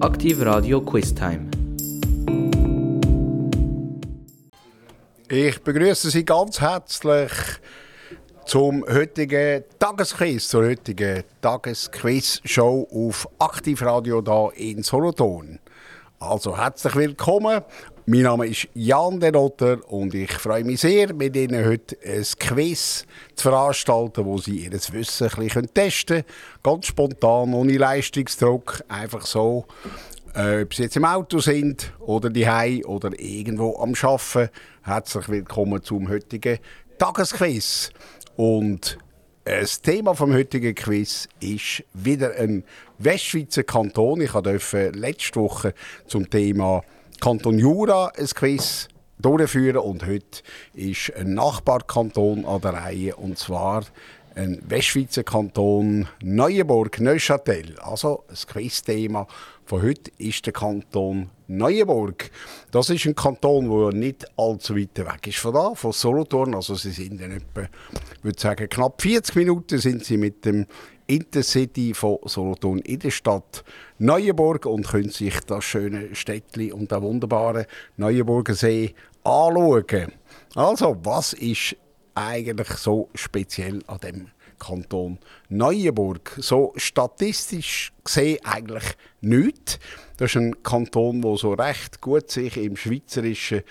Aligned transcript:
Aktiv 0.00 0.40
Radio 0.40 0.80
Quiz 0.80 1.14
Time. 1.14 1.50
Ich 5.28 5.62
begrüße 5.62 6.08
Sie 6.08 6.24
ganz 6.24 6.58
herzlich 6.58 7.30
zum 8.46 8.82
heutigen 8.90 9.62
Tagesquiz, 9.78 10.48
zur 10.48 10.64
heutigen 10.64 11.24
Tagesquiz-Show 11.42 12.88
auf 12.90 13.28
Aktivradio 13.38 14.22
da 14.22 14.48
in 14.54 14.82
Solothurn. 14.82 15.58
Also 16.18 16.56
herzlich 16.56 16.96
willkommen. 16.96 17.60
Mein 18.12 18.22
Name 18.22 18.48
ist 18.48 18.66
Jan 18.74 19.20
Denotter 19.20 19.88
und 19.88 20.14
ich 20.14 20.32
freue 20.32 20.64
mich 20.64 20.80
sehr, 20.80 21.14
mit 21.14 21.36
Ihnen 21.36 21.64
heute 21.64 21.96
ein 22.04 22.26
Quiz 22.40 23.06
zu 23.36 23.48
veranstalten, 23.48 24.24
wo 24.24 24.36
Sie 24.36 24.64
Ihr 24.64 24.72
Wissen 24.72 25.28
ein 25.28 25.44
bisschen 25.44 25.72
testen 25.72 26.24
können. 26.24 26.24
Ganz 26.60 26.86
spontan, 26.86 27.54
ohne 27.54 27.78
Leistungsdruck, 27.78 28.82
einfach 28.88 29.24
so. 29.24 29.64
Äh, 30.34 30.62
ob 30.62 30.74
Sie 30.74 30.82
jetzt 30.82 30.96
im 30.96 31.04
Auto 31.04 31.38
sind 31.38 31.92
oder 32.00 32.30
die 32.30 32.84
oder 32.84 33.12
irgendwo 33.16 33.76
am 33.76 33.94
Arbeiten. 34.02 34.50
Herzlich 34.82 35.28
willkommen 35.28 35.80
zum 35.80 36.08
heutigen 36.08 36.58
Tagesquiz. 36.98 37.90
Und 38.34 38.98
das 39.44 39.82
Thema 39.82 40.16
vom 40.16 40.34
heutigen 40.34 40.74
Quiz 40.74 41.28
ist 41.38 41.84
wieder 41.94 42.34
ein 42.34 42.64
Westschweizer 42.98 43.62
Kanton. 43.62 44.20
Ich 44.20 44.32
durfte 44.32 44.90
letzte 44.90 45.38
Woche 45.38 45.74
zum 46.08 46.28
Thema 46.28 46.82
Kanton 47.20 47.58
Jura 47.58 48.10
ein 48.16 48.26
Quiz 48.26 48.88
durchführen 49.18 49.76
und 49.76 50.06
heute 50.06 50.40
ist 50.72 51.14
ein 51.14 51.34
Nachbarkanton 51.34 52.46
an 52.46 52.60
der 52.62 52.72
Reihe 52.72 53.16
und 53.16 53.38
zwar 53.38 53.84
ein 54.34 54.62
Westschweizer 54.66 55.22
Kanton 55.22 56.08
Neuenburg, 56.22 56.98
Neuchâtel. 56.98 57.78
Also 57.80 58.24
ein 58.26 58.36
Quizthema 58.46 59.26
von 59.66 59.82
heute 59.82 60.10
ist 60.16 60.46
der 60.46 60.54
Kanton 60.54 61.28
Neuenburg. 61.46 62.30
Das 62.70 62.88
ist 62.88 63.04
ein 63.04 63.14
Kanton, 63.14 63.68
der 63.68 63.92
nicht 63.92 64.26
allzu 64.38 64.74
weit 64.74 64.96
weg 64.96 65.26
ist 65.26 65.38
von 65.38 65.52
da, 65.52 65.74
von 65.74 65.92
Solothurn. 65.92 66.54
Also 66.54 66.74
sie 66.74 66.92
sind 66.92 67.20
in 67.20 67.32
etwa, 67.32 67.68
würde 68.22 68.40
sagen, 68.40 68.66
knapp 68.66 69.02
40 69.02 69.36
Minuten 69.36 69.78
sind 69.78 70.06
sie 70.06 70.16
mit 70.16 70.46
dem 70.46 70.64
Intercity 71.06 71.92
von 71.92 72.18
Solothurn 72.24 72.78
in 72.78 72.98
der 72.98 73.10
Stadt 73.10 73.62
Neuenburg 74.02 74.64
und 74.64 74.88
können 74.88 75.10
sich 75.10 75.38
das 75.40 75.62
schöne 75.62 76.14
Städtli 76.14 76.72
und 76.72 76.90
den 76.90 77.02
wunderbaren 77.02 77.66
Neuenburger 77.98 78.54
See 78.54 78.94
anschauen. 79.24 80.12
Also, 80.54 80.96
was 81.02 81.34
ist 81.34 81.76
eigentlich 82.14 82.70
so 82.70 83.10
speziell 83.14 83.82
an 83.88 83.98
dem 83.98 84.28
Kanton 84.58 85.18
Neuenburg? 85.50 86.34
So 86.38 86.72
statistisch 86.76 87.92
gesehen 88.02 88.38
eigentlich 88.42 88.96
nichts. 89.20 89.78
Das 90.16 90.30
ist 90.30 90.36
ein 90.36 90.62
Kanton, 90.62 91.20
der 91.20 91.36
so 91.36 91.52
recht 91.52 92.00
gut 92.00 92.30
sich 92.30 92.56
im 92.56 92.76
schweizerischen 92.76 93.64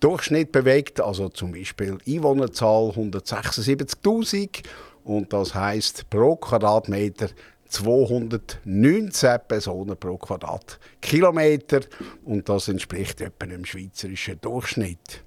Durchschnitt 0.00 0.52
bewegt, 0.52 1.02
also 1.02 1.28
zum 1.28 1.52
Beispiel 1.52 1.98
Einwohnerzahl 2.08 2.92
176.000 2.92 4.62
und 5.04 5.34
das 5.34 5.54
heißt 5.54 6.08
pro 6.08 6.36
Quadratmeter 6.36 7.28
219 7.76 9.40
Personen 9.46 9.96
pro 9.98 10.16
Quadratkilometer 10.16 11.80
und 12.24 12.48
das 12.48 12.68
entspricht 12.68 13.20
etwa 13.20 13.44
dem 13.44 13.66
schweizerischen 13.66 14.40
Durchschnitt. 14.40 15.22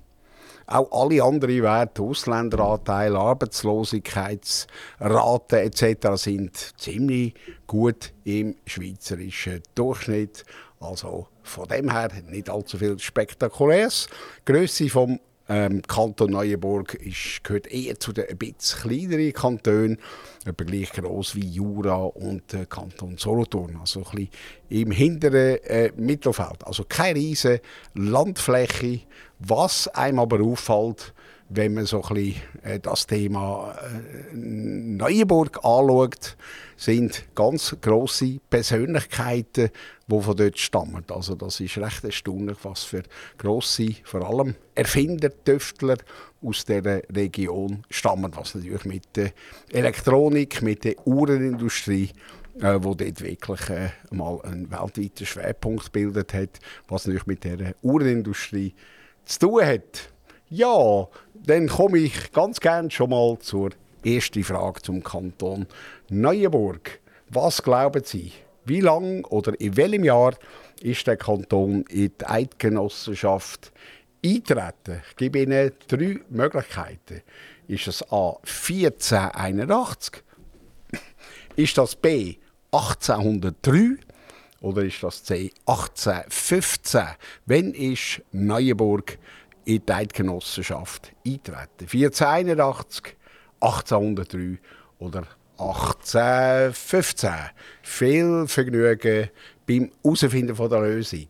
Auch 0.66 0.92
alle 0.92 1.24
anderen 1.24 1.62
Werte, 1.62 2.02
Ausländeranteil, 2.02 3.16
Arbeitslosigkeitsrate 3.16 5.62
etc. 5.62 6.08
sind 6.16 6.58
ziemlich 6.80 7.36
gut 7.68 8.14
im 8.24 8.56
schweizerischen 8.66 9.62
Durchschnitt. 9.76 10.44
Also 10.80 11.28
von 11.44 11.68
dem 11.68 11.92
her 11.92 12.10
nicht 12.28 12.50
allzu 12.50 12.80
viel 12.80 12.98
Spektakuläres. 12.98 14.08
Die 14.48 14.52
Grösse 14.52 14.90
vom 14.90 15.20
ähm, 15.50 15.82
Kanton 15.82 16.32
Neuenburg 16.32 16.94
ist, 16.94 17.44
gehört 17.44 17.68
eher 17.68 18.00
zu 18.00 18.14
den 18.14 18.38
bisschen 18.38 18.82
kleineren 18.82 19.34
Kantonen, 19.34 19.98
etwa 20.46 20.64
gleich 20.64 20.92
groß 20.92 21.36
wie 21.36 21.48
Jura 21.48 22.04
und 22.04 22.54
äh, 22.54 22.66
Kanton 22.70 23.18
Solothurn, 23.18 23.78
also 23.78 24.02
ein 24.02 24.12
bisschen 24.12 24.30
im 24.70 24.92
hinteren 24.92 25.58
äh, 25.64 25.92
Mittelfeld. 25.98 26.66
Also 26.66 26.86
keine 26.88 27.20
riesige 27.20 27.62
Landfläche, 27.96 29.02
was 29.40 29.88
einem 29.88 30.20
aber 30.20 30.40
auffällt, 30.42 31.14
wenn 31.50 31.74
man 31.74 31.86
so 31.86 32.04
ein 32.04 32.14
bisschen, 32.14 32.42
äh, 32.64 32.80
das 32.80 33.08
Thema 33.08 33.76
äh, 33.82 34.36
Neuenburg 34.36 35.58
anschaut, 35.58 36.38
sind 36.78 37.24
ganz 37.36 37.76
große 37.82 38.40
Persönlichkeiten, 38.50 39.70
die 40.08 40.22
von 40.22 40.38
dort 40.38 40.58
stammen. 40.58 41.04
Also 41.10 41.36
das 41.36 41.60
ist 41.60 41.78
recht 41.78 42.04
erstaunlich, 42.04 42.58
was 42.64 42.84
für 42.84 43.04
grosse, 43.38 43.96
vor 44.04 44.28
allem 44.30 44.56
Erfinder, 44.76 45.30
Tüftler 45.44 45.98
aus 46.42 46.64
dieser 46.64 47.02
Region 47.14 47.84
stammen, 47.90 48.32
was 48.36 48.56
natürlich 48.56 48.86
mit 48.86 49.16
der 49.16 49.32
Elektronik, 49.72 50.62
mit 50.62 50.84
der 50.86 50.96
Uhrenindustrie 51.06 52.12
äh, 52.62 52.78
wo 52.82 52.94
dort 52.94 53.22
wirklich 53.22 53.70
äh, 53.70 53.90
mal 54.12 54.42
einen 54.42 54.70
weltweiten 54.70 55.26
Schwerpunkt 55.26 55.86
gebildet 55.86 56.34
hat, 56.34 56.60
was 56.88 57.06
natürlich 57.06 57.28
mit 57.28 57.44
der 57.44 57.76
Uhrenindustrie 57.82 58.74
zu 59.26 59.40
tun 59.40 59.66
hat. 59.66 60.12
Ja, 60.50 61.08
dann 61.46 61.68
komme 61.68 62.00
ich 62.00 62.32
ganz 62.32 62.60
gerne 62.60 62.92
schon 62.92 63.12
mal 63.12 63.38
zur 63.40 63.72
ersten 64.04 64.44
Frage 64.44 64.82
zum 64.82 65.04
Kanton 65.04 65.68
Neuenburg. 66.10 67.00
Was 67.30 67.62
glauben 67.62 68.04
Sie? 68.04 68.32
Wie 68.66 68.82
lang 68.82 69.26
oder 69.26 69.60
in 69.60 69.78
welchem 69.78 70.04
Jahr 70.04 70.36
ist 70.82 71.08
der 71.08 71.18
Kanton 71.18 71.84
in 71.90 72.12
die 72.20 72.26
Eidgenossenschaft 72.26 73.72
eintreten? 74.24 75.02
Ich 75.10 75.16
gebe 75.16 75.40
Ihnen 75.40 75.72
drei 75.88 76.20
Möglichkeiten. 76.30 77.22
Ist 77.68 77.88
es 77.88 78.04
A 78.12 78.38
1481? 78.44 80.24
Ist 81.56 81.78
das 81.78 81.96
B 81.96 82.36
1803? 82.72 83.98
Oder 84.62 84.84
ist 84.84 85.02
das 85.04 85.24
C 85.24 85.52
1815? 85.66 87.02
Wenn 87.46 87.74
ist 87.74 88.22
Neuenburg 88.32 89.18
in 89.70 89.86
die 89.86 89.94
Eidgenossenschaft 89.94 91.12
eintreten. 91.26 91.68
1481, 91.82 93.16
1803 93.60 94.58
oder 94.98 95.28
1815. 95.60 97.30
Viel 97.84 98.48
Vergnügen 98.48 99.30
beim 99.68 99.92
Herausfinden 100.04 100.56
der 100.56 100.82
Lösung. 100.82 101.28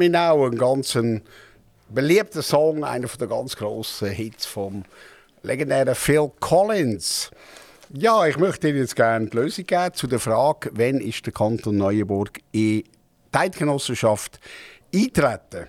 Mich 0.00 0.16
auch, 0.16 0.46
ein 0.46 0.56
ganz 0.56 0.98
beliebter 1.90 2.40
Song, 2.40 2.84
einer 2.84 3.06
der 3.06 3.26
ganz 3.26 3.54
grossen 3.54 4.08
Hits 4.08 4.46
vom 4.46 4.84
legendären 5.42 5.94
Phil 5.94 6.32
Collins. 6.40 7.30
Ja, 7.92 8.26
ich 8.26 8.38
möchte 8.38 8.70
Ihnen 8.70 8.78
jetzt 8.78 8.96
gerne 8.96 9.26
die 9.26 9.36
Lösung 9.36 9.66
geben 9.66 9.92
zu 9.92 10.06
der 10.06 10.18
Frage, 10.18 10.70
wann 10.72 11.02
ist 11.02 11.26
der 11.26 11.34
Kanton 11.34 11.76
Neuenburg 11.76 12.38
in 12.50 12.82
die 12.82 12.84
Eidgenossenschaft 13.30 14.40
eintreten? 14.90 15.66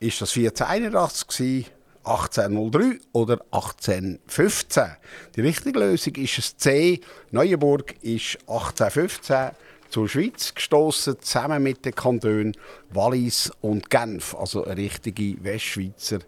Ist 0.00 0.22
das 0.22 0.34
1481 0.34 1.70
1803 2.04 3.00
oder 3.12 3.38
1815? 3.50 4.84
Die 5.36 5.42
richtige 5.42 5.78
Lösung 5.78 6.14
ist 6.14 6.38
es 6.38 6.56
C. 6.56 7.02
Neuenburg 7.32 7.96
ist 8.00 8.38
1815 8.46 9.50
zur 9.88 10.08
Schweiz 10.08 10.54
gestoßen, 10.54 11.20
zusammen 11.20 11.62
mit 11.62 11.84
den 11.84 11.94
Kantonen 11.94 12.56
Wallis 12.90 13.50
und 13.60 13.90
Genf, 13.90 14.34
also 14.34 14.64
eine 14.64 14.76
richtige 14.76 15.42
Westschweizer 15.42 16.20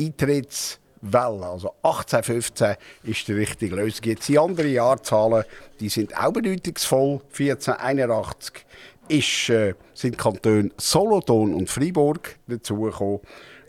Eintrittswelle. 0.00 1.46
Also 1.46 1.74
1815 1.82 2.76
ist 3.04 3.28
die 3.28 3.32
richtige 3.32 3.76
Lösung. 3.76 4.04
Jetzt 4.04 4.28
die 4.28 4.38
anderen 4.38 4.72
Jahrzahlen, 4.72 5.44
die 5.80 5.88
sind 5.88 6.16
auch 6.16 6.32
bedeutungsvoll. 6.32 7.20
1481 7.38 8.64
ist, 9.08 9.48
äh, 9.50 9.74
sind 9.92 10.18
Kantone 10.18 10.70
Solothurn 10.78 11.54
und 11.54 11.68
Freiburg 11.68 12.36
dazugekommen 12.46 13.20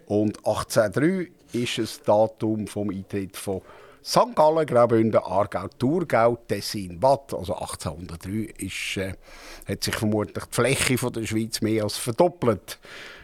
und 0.07 0.37
1803 0.45 1.29
ist 1.53 1.77
das 1.77 2.01
Datum 2.01 2.67
vom 2.67 2.89
Eintritt 2.89 3.35
von 3.37 3.61
St. 4.05 4.35
Gallen, 4.35 4.67
Graubünden, 4.67 5.19
Aargau, 5.19 5.67
Thurgau, 5.79 6.37
Tessin, 6.47 7.01
Watt. 7.01 7.33
Also 7.33 7.55
1803 7.55 8.53
ist, 8.63 8.97
äh, 8.97 9.13
hat 9.67 9.83
sich 9.83 9.95
vermutlich 9.95 10.45
die 10.45 10.55
Fläche 10.55 10.97
von 10.99 11.11
der 11.11 11.25
Schweiz 11.25 11.59
mehr 11.61 11.83
als 11.83 11.97
verdoppelt. 11.97 12.77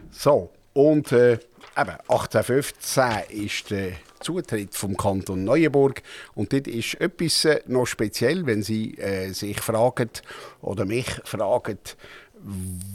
So, 0.09 0.49
und 0.73 1.11
äh, 1.11 1.33
eben 1.33 1.97
1815 2.07 3.03
ist 3.29 3.69
der 3.69 3.91
Zutritt 4.21 4.73
vom 4.73 4.97
Kanton 4.97 5.43
Neuenburg 5.43 6.01
und 6.33 6.51
dort 6.51 6.67
ist 6.67 6.99
etwas 6.99 7.45
äh, 7.45 7.61
noch 7.67 7.85
speziell, 7.85 8.47
wenn 8.47 8.63
Sie 8.63 8.97
äh, 8.97 9.33
sich 9.33 9.61
fragen 9.61 10.09
oder 10.61 10.85
mich 10.85 11.05
fragen, 11.25 11.77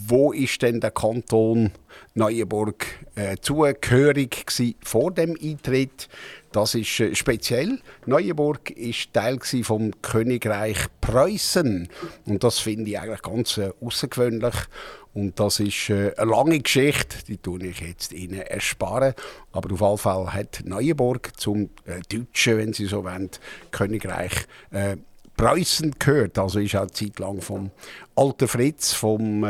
wo 0.08 0.32
ist 0.32 0.60
denn 0.62 0.80
der 0.80 0.90
Kanton 0.90 1.70
Neuenburg 2.14 2.86
äh, 3.14 3.36
zugehörig 3.40 4.44
vor 4.82 5.12
dem 5.12 5.36
Eintritt? 5.40 6.08
Das 6.56 6.74
ist 6.74 7.00
äh, 7.00 7.14
speziell. 7.14 7.80
Neuenburg 8.06 8.70
ist 8.70 9.12
Teil 9.12 9.38
vom 9.62 9.90
Königreich 10.00 10.86
Preußen 11.02 11.86
und 12.24 12.44
das 12.44 12.60
finde 12.60 12.88
ich 12.88 12.98
eigentlich 12.98 13.20
ganz 13.20 13.58
äh, 13.58 13.72
außergewöhnlich. 13.78 14.54
Und 15.12 15.38
das 15.38 15.60
ist 15.60 15.90
äh, 15.90 16.14
eine 16.16 16.30
lange 16.30 16.58
Geschichte, 16.60 17.18
die 17.28 17.36
tue 17.36 17.62
ich 17.66 17.80
jetzt 17.80 18.14
Ihnen 18.14 18.40
ersparen. 18.40 19.12
Aber 19.52 19.70
auf 19.70 19.82
jeden 19.82 19.98
Fall 19.98 20.32
hat 20.32 20.62
Neuenburg 20.64 21.38
zum 21.38 21.68
Deutschen, 22.10 22.56
wenn 22.56 22.72
Sie 22.72 22.86
so 22.86 23.04
wollen, 23.04 23.28
Königreich 23.70 24.46
Preußen 25.36 25.94
gehört. 25.98 26.38
Also 26.38 26.58
ist 26.60 26.74
auch 26.74 26.90
Zeit 26.90 27.18
lang 27.18 27.42
vom 27.42 27.70
alten 28.14 28.48
Fritz, 28.48 28.94
vom, 28.94 29.44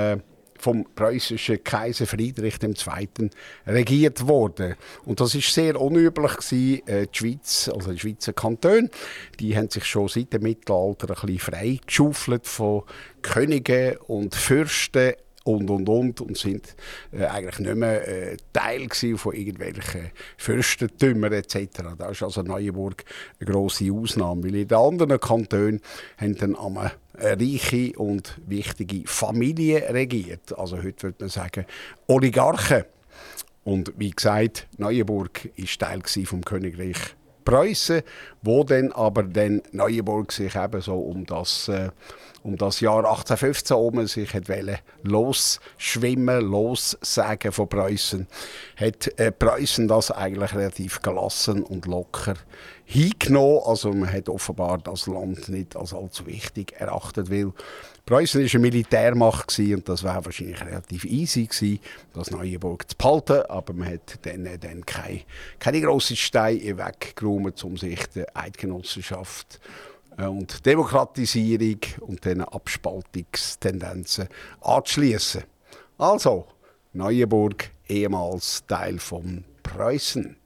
vom 0.58 0.86
preußischen 0.94 1.62
Kaiser 1.62 2.06
Friedrich 2.06 2.56
II. 2.62 3.30
regiert 3.66 4.26
worden. 4.26 4.76
Und 5.04 5.20
das 5.20 5.34
ist 5.34 5.52
sehr 5.52 5.80
unüblich 5.80 6.36
gewesen. 6.36 6.86
Äh, 6.86 7.06
die 7.06 7.18
Schweiz, 7.18 7.70
also 7.72 7.92
die 7.92 7.98
Schweizer 7.98 8.32
Kantone, 8.32 8.90
die 9.40 9.56
haben 9.56 9.70
sich 9.70 9.84
schon 9.84 10.08
seit 10.08 10.32
dem 10.32 10.42
Mittelalter 10.42 11.08
ein 11.08 11.14
bisschen 11.14 11.38
freigeschaufelt 11.38 12.46
von 12.46 12.82
Königen 13.22 13.96
und 14.06 14.34
Fürsten 14.34 15.14
und 15.46 15.70
und 15.70 15.88
und 15.88 16.20
und 16.20 16.36
sind 16.36 16.74
äh, 17.12 17.24
eigentlich 17.24 17.60
nicht 17.60 17.76
mehr 17.76 18.06
äh, 18.06 18.36
Teil 18.52 18.88
von 19.16 19.32
irgendwelchen 19.32 20.10
Fürstentümern 20.36 21.32
etc. 21.32 21.82
Da 21.96 22.08
ist 22.10 22.22
also 22.22 22.42
Neuenburg 22.42 23.04
eine 23.38 23.50
grosse 23.50 23.92
Ausnahme, 23.92 24.44
weil 24.44 24.56
in 24.56 24.68
den 24.68 24.76
anderen 24.76 25.20
Kantonen 25.20 25.80
haben 26.18 26.36
dann 26.36 26.56
eine 27.18 27.40
reiche 27.40 27.92
und 27.98 28.40
wichtige 28.46 29.06
Familie 29.06 29.88
regiert. 29.90 30.56
Also 30.58 30.78
heute 30.82 31.04
würde 31.04 31.16
man 31.20 31.28
sagen 31.28 31.66
Oligarchen. 32.06 32.84
Und 33.64 33.92
wie 33.96 34.10
gesagt, 34.10 34.68
Neuenburg 34.78 35.50
ist 35.56 35.80
Teil 35.80 36.00
vom 36.24 36.44
Königreich 36.44 36.96
Preußen, 37.44 38.02
wo 38.42 38.64
dann 38.64 38.92
aber 38.92 39.22
dann 39.22 39.62
Neuenburg 39.72 40.32
sich 40.32 40.54
eben 40.54 40.80
so 40.80 40.98
um 40.98 41.24
das 41.24 41.68
äh, 41.68 41.90
um 42.46 42.56
das 42.56 42.80
Jahr 42.80 42.98
1815 42.98 43.76
herum 43.76 44.06
sich 44.06 44.32
hat 44.32 44.44
losschwimmen, 45.02 46.40
lossagen 46.40 47.50
von 47.50 47.68
Preußen, 47.68 48.28
hat 48.76 49.18
äh, 49.18 49.32
Preußen 49.32 49.88
das 49.88 50.12
eigentlich 50.12 50.54
relativ 50.54 51.02
gelassen 51.02 51.64
und 51.64 51.86
locker 51.86 52.34
hingenommen. 52.84 53.62
Also 53.64 53.92
man 53.92 54.12
hat 54.12 54.28
offenbar 54.28 54.78
das 54.78 55.08
Land 55.08 55.48
nicht 55.48 55.74
als 55.74 55.92
allzu 55.92 56.26
wichtig 56.26 56.74
erachtet, 56.78 57.30
weil 57.30 57.52
Preußen 58.06 58.40
war 58.40 58.48
eine 58.48 58.60
Militärmacht 58.60 59.58
und 59.58 59.88
das 59.88 60.04
wäre 60.04 60.24
wahrscheinlich 60.24 60.60
relativ 60.60 61.04
easy 61.04 61.46
gewesen, 61.46 61.80
das 62.14 62.30
Neuenburg 62.30 62.88
zu 62.88 62.96
behalten, 62.96 63.42
aber 63.48 63.72
man 63.72 63.92
hat 63.92 64.20
dann, 64.22 64.46
äh, 64.46 64.56
dann 64.56 64.86
keine, 64.86 65.22
keine 65.58 65.80
grossen 65.80 66.14
Steine 66.14 66.78
weggeräumt, 66.78 67.64
um 67.64 67.76
sich 67.76 68.06
der 68.10 68.28
Eidgenossenschaft 68.36 69.54
zu 69.54 69.58
und 70.18 70.64
Demokratisierung 70.64 71.80
und 72.00 72.24
den 72.24 72.42
Abspaltungstendenzen 72.42 74.28
anzuschließen. 74.60 75.44
Also, 75.98 76.46
Neuenburg, 76.92 77.70
ehemals 77.88 78.64
Teil 78.66 78.98
von 78.98 79.44
Preußen. 79.62 80.36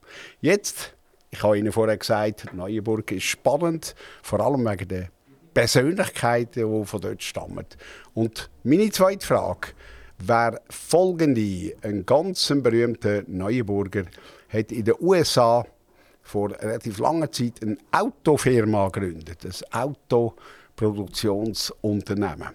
Jetzt, 0.41 0.95
ich 1.31 1.43
habe 1.43 1.59
Ihnen 1.59 1.73
vorher 1.73 1.97
gesagt, 1.97 2.53
Neuenburg 2.53 3.13
ist 3.13 3.25
spannend, 3.25 3.95
vor 4.23 4.41
allem 4.41 4.65
wegen 4.65 4.89
der 4.89 5.11
Persönlichkeiten, 5.55 6.81
die 6.81 6.87
von 6.87 7.01
dort 7.01 7.23
stammen. 7.23 7.67
Und 8.15 8.51
meine 8.65 8.91
zweite 8.91 9.27
Frage 9.27 9.69
wäre 10.19 10.61
folgende. 10.69 11.75
Ein 11.83 12.05
ganz 12.07 12.53
berühmter 12.63 13.23
Neuenburger 13.27 14.05
hat 14.49 14.73
in 14.73 14.85
den 14.85 14.95
USA 15.01 15.65
vor 16.31 16.51
relativ 16.51 16.99
langer 16.99 17.33
Zeit 17.33 17.63
eine 17.63 17.79
Autofirma 17.91 18.89
gegründet, 18.89 19.45
ein 19.45 19.53
Autoproduktionsunternehmen. 19.73 22.51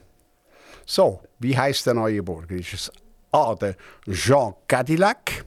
So, 0.86 1.20
wie 1.40 1.58
heißt 1.58 1.88
der 1.88 1.96
neue 1.96 2.24
Burger? 2.24 2.56
Ist 2.56 2.74
es 2.74 2.90
A, 3.32 3.56
der 3.56 3.76
Jean 4.10 4.54
Cadillac? 4.68 5.44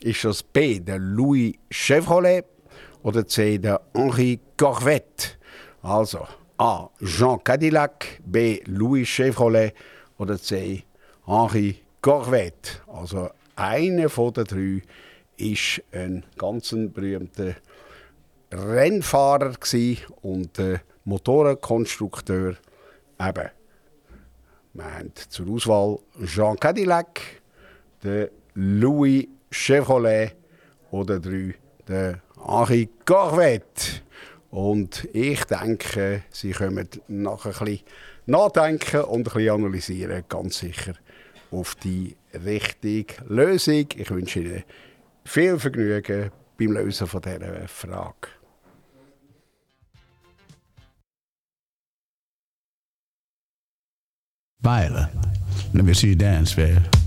Ist 0.00 0.24
es 0.24 0.42
B, 0.42 0.78
der 0.78 0.98
Louis 0.98 1.54
Chevrolet? 1.70 2.44
Oder 3.02 3.26
C, 3.26 3.56
der 3.58 3.80
Henri 3.94 4.38
Corvette? 4.56 5.30
Also, 5.82 6.26
A, 6.58 6.88
Jean 7.02 7.42
Cadillac, 7.42 8.20
B, 8.24 8.60
Louis 8.66 9.08
Chevrolet 9.08 9.74
oder 10.18 10.38
C, 10.38 10.84
Henri 11.26 11.82
Corvette. 12.00 12.82
Also, 12.86 13.30
eine 13.56 14.08
von 14.08 14.32
den 14.34 14.44
drei 14.44 14.82
ist 15.40 15.82
ein 15.92 16.24
ganz 16.36 16.70
berühmter 16.70 17.54
Rennfahrer 18.52 19.54
und 20.22 20.58
äh, 20.58 20.78
Motorenkonstrukteur. 21.04 22.56
Eben, 23.20 23.50
wir 24.74 24.84
haben 24.84 25.12
zur 25.28 25.50
Auswahl 25.50 25.98
Jean 26.24 26.58
Cadillac, 26.58 27.20
der 28.02 28.30
Louis 28.54 29.26
Chevrolet 29.50 30.34
oder 30.90 31.20
drei, 31.20 31.54
der 31.88 32.20
Henri 32.44 32.88
Corvette. 33.04 34.02
Und 34.50 35.08
ich 35.12 35.44
denke, 35.44 36.24
Sie 36.30 36.50
können 36.50 36.88
nachher 37.08 37.60
ein 37.60 37.66
bisschen 37.66 37.86
nachdenken 38.26 39.02
und 39.02 39.20
ein 39.28 39.32
bisschen 39.32 39.50
analysieren, 39.50 40.24
ganz 40.28 40.58
sicher 40.58 40.94
auf 41.50 41.74
die 41.76 42.16
richtige 42.44 43.14
Lösung. 43.28 43.86
Ich 43.96 44.10
wünsche 44.10 44.40
Ihnen 44.40 44.64
viel 45.30 45.58
Vergnügen 45.60 46.30
beim 46.58 46.72
Lösen 46.72 47.06
von 47.06 47.22
dieser 47.22 47.68
Frage. 47.68 48.28
Violet, 54.62 55.08
let 55.72 55.84
me 55.84 55.94
see 55.94 56.08
you 56.08 56.16
dance, 56.16 56.54
babe. 56.54 56.99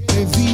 te 0.00 0.24
vi 0.36 0.45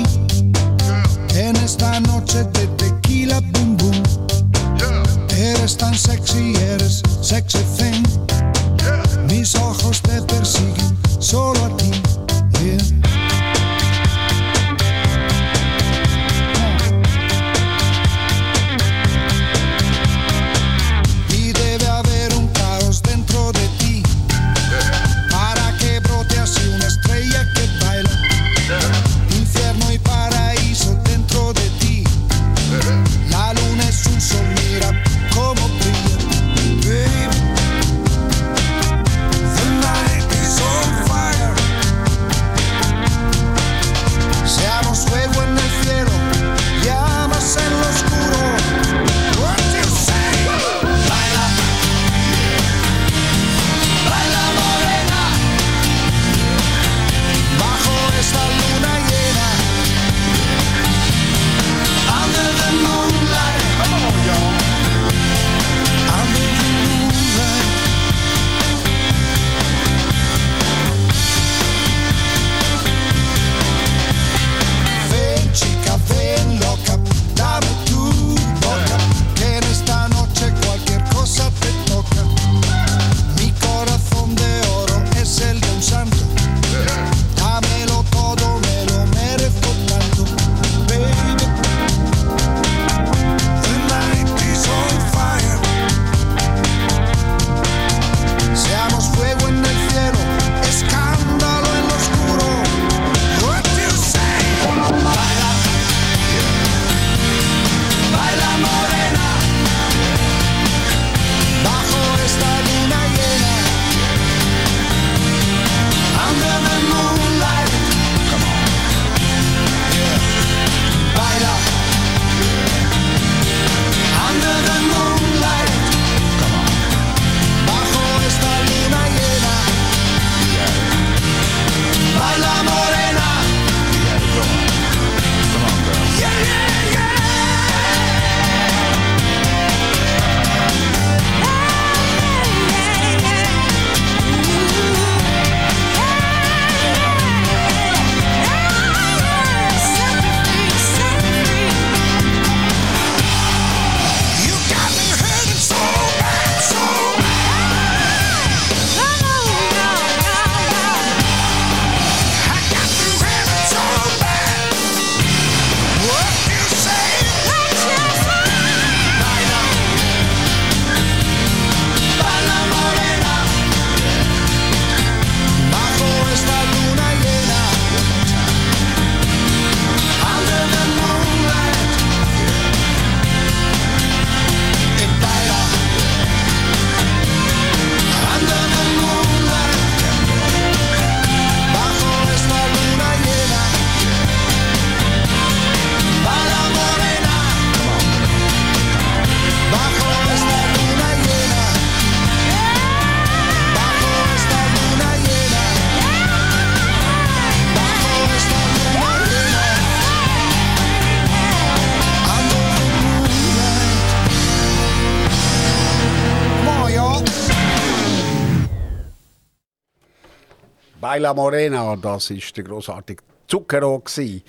Baila 221.12 221.34
Morena, 221.34 221.94
das 221.96 222.30
ist 222.30 222.56
der 222.56 222.64
großartige 222.64 223.22
Zucchero. 223.46 223.98
gsi. 223.98 224.42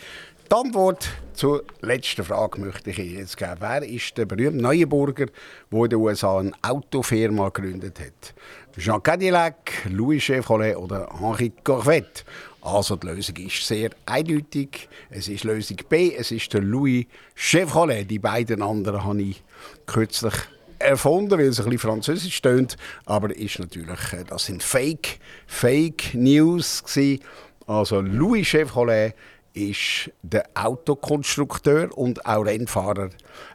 Die 0.50 0.56
Antwort 0.56 1.10
zur 1.34 1.66
letzten 1.82 2.24
Frage 2.24 2.62
möchte 2.62 2.92
ich 2.92 3.00
Ihnen 3.00 3.18
jetzt 3.18 3.36
geben. 3.36 3.58
Wer 3.60 3.84
ist 3.84 4.18
der 4.18 4.24
berühmte 4.26 4.64
Neuenburger, 4.64 5.26
der 5.70 5.84
in 5.84 5.90
den 5.90 6.00
USA 6.00 6.40
eine 6.40 6.54
Autofirma 6.62 7.50
gegründet 7.50 8.00
hat? 8.00 8.34
Jean 8.78 9.04
Cadillac, 9.04 9.74
Louis 9.90 10.24
Chevrolet 10.24 10.78
oder 10.78 11.10
Henri 11.20 11.52
Corvette? 11.66 12.24
Also 12.62 12.96
die 12.96 13.08
Lösung 13.08 13.36
ist 13.36 13.68
sehr 13.68 13.90
eindeutig. 14.06 14.88
Es 15.10 15.28
ist 15.28 15.44
Lösung 15.44 15.80
B, 15.90 16.16
es 16.16 16.32
ist 16.32 16.54
der 16.54 16.62
Louis 16.62 17.08
Chevrolet. 17.36 18.06
Die 18.06 18.20
beiden 18.20 18.62
anderen 18.62 19.04
habe 19.04 19.22
ich 19.22 19.44
kürzlich 19.86 20.36
erfunden, 20.84 21.38
weil 21.38 21.48
es 21.48 21.60
ein 21.60 21.66
bisschen 21.66 21.80
französisch 21.80 22.36
stöhnt, 22.36 22.76
aber 23.06 23.36
ist 23.36 23.60
natürlich, 23.60 24.14
äh, 24.14 24.24
das 24.28 24.46
sind 24.46 24.62
Fake, 24.64 25.20
Fake 25.48 26.14
News 26.14 26.84
gewesen. 26.84 27.22
Also 27.68 28.02
Louis 28.02 28.48
Chevrolet 28.48 29.14
ist 29.54 30.12
der 30.22 30.46
Autokonstrukteur 30.56 31.96
und 31.98 32.26
auch 32.26 32.42
Rennfahrer. 32.44 33.10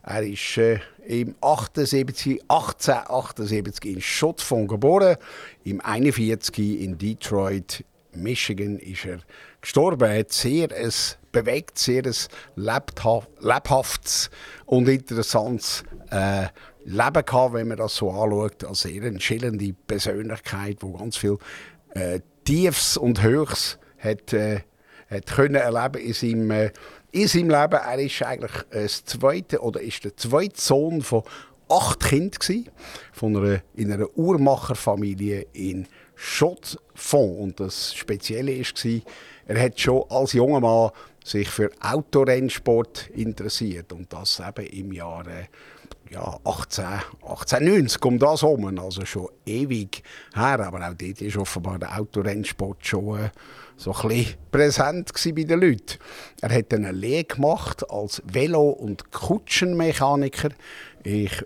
Er 0.04 0.22
ist 0.22 0.56
äh, 0.56 0.78
im 1.06 1.34
78, 1.40 2.40
1878 2.48 3.84
in 3.94 4.00
Schottfond 4.00 4.68
geboren, 4.68 5.16
im 5.64 5.80
41 5.80 6.82
in 6.82 6.98
Detroit, 6.98 7.84
Michigan 8.14 8.78
ist 8.78 9.04
er 9.04 9.18
gestorben. 9.60 10.08
Er 10.10 10.20
hat 10.20 10.32
sehr 10.32 10.68
ein 10.74 10.92
bewegt, 11.30 11.78
sehr 11.78 12.04
ein 12.04 12.14
lebha- 12.56 13.26
lebhaftes 13.40 14.30
und 14.66 14.88
interessantes 14.88 15.84
äh, 16.10 16.46
Leben 16.88 17.24
gehabt, 17.24 17.54
wenn 17.54 17.68
man 17.68 17.76
das 17.76 17.96
so 17.96 18.10
anschaut. 18.10 18.64
Als 18.64 18.80
sehr 18.80 19.02
eine 19.02 19.20
schillernde 19.20 19.74
Persönlichkeit, 19.86 20.78
die 20.82 20.92
ganz 20.92 21.16
viel 21.16 21.38
äh, 21.90 22.20
Tiefs 22.44 22.96
und 22.96 23.22
Höchs 23.22 23.78
hat, 23.98 24.32
äh, 24.32 24.60
hat 25.10 25.26
können 25.26 25.56
erleben 25.56 26.02
in 26.02 26.12
seinem, 26.12 26.50
äh, 26.50 26.70
in 27.12 27.28
seinem 27.28 27.50
Leben. 27.50 27.80
Er 27.80 27.98
ist 27.98 28.22
eigentlich 28.22 28.52
das 28.70 29.04
zweite 29.04 29.60
oder 29.60 29.80
ist 29.80 30.04
der 30.04 30.16
zweite 30.16 30.60
Sohn 30.60 31.02
von 31.02 31.22
acht 31.68 32.00
Kindern 32.00 32.64
von 33.12 33.36
einer, 33.36 33.60
in 33.74 33.92
einer 33.92 34.08
Uhrmacherfamilie 34.16 35.46
in 35.52 35.86
Schottfond. 36.14 37.38
Und 37.38 37.60
das 37.60 37.94
Spezielle 37.94 38.58
war, 38.58 39.00
er 39.46 39.62
hat 39.62 39.78
schon 39.78 40.04
als 40.08 40.32
junger 40.32 40.60
Mann 40.60 40.90
sich 41.22 41.48
für 41.50 41.70
Autorennsport 41.80 43.10
interessiert 43.10 43.92
und 43.92 44.10
das 44.12 44.40
eben 44.40 44.66
im 44.66 44.92
Jahre 44.92 45.48
ja, 46.10 46.38
18, 46.44 46.84
1890 47.22 48.04
um 48.04 48.18
das 48.18 48.42
herum, 48.42 48.78
also 48.78 49.04
schon 49.04 49.28
ewig 49.44 50.02
her, 50.34 50.60
aber 50.60 50.88
auch 50.88 50.94
dort 50.94 51.20
ist 51.20 51.36
offenbar 51.36 51.78
der 51.78 51.98
Autorennsport 51.98 52.86
schon 52.86 53.20
äh, 53.20 53.30
so 53.76 53.94
ein 53.94 54.08
bisschen 54.08 54.34
präsent 54.50 55.12
bei 55.34 55.44
den 55.44 55.60
Leuten. 55.60 55.98
Er 56.40 56.50
hat 56.50 56.72
eine 56.74 56.92
Lehre 56.92 57.24
gemacht 57.24 57.88
als 57.90 58.22
Velo- 58.26 58.70
und 58.70 59.12
Kutschenmechaniker. 59.12 60.50
Ich 61.04 61.44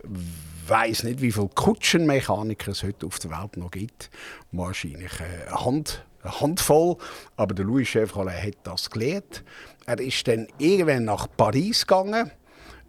weiß 0.66 1.04
nicht, 1.04 1.20
wie 1.20 1.32
viele 1.32 1.48
Kutschenmechaniker 1.48 2.70
es 2.70 2.82
heute 2.82 3.06
auf 3.06 3.18
der 3.18 3.30
Welt 3.30 3.56
noch 3.56 3.70
gibt. 3.70 4.10
Wahrscheinlich 4.52 5.12
eine, 5.20 5.64
Hand, 5.64 6.04
eine 6.22 6.40
Handvoll, 6.40 6.96
aber 7.36 7.54
der 7.54 7.64
Louis 7.64 7.88
Chevrolet 7.88 8.42
hat 8.42 8.56
das 8.64 8.88
gelernt. 8.90 9.44
Er 9.86 10.00
ist 10.00 10.26
dann 10.28 10.46
irgendwann 10.58 11.04
nach 11.04 11.26
Paris 11.36 11.86
gegangen. 11.86 12.30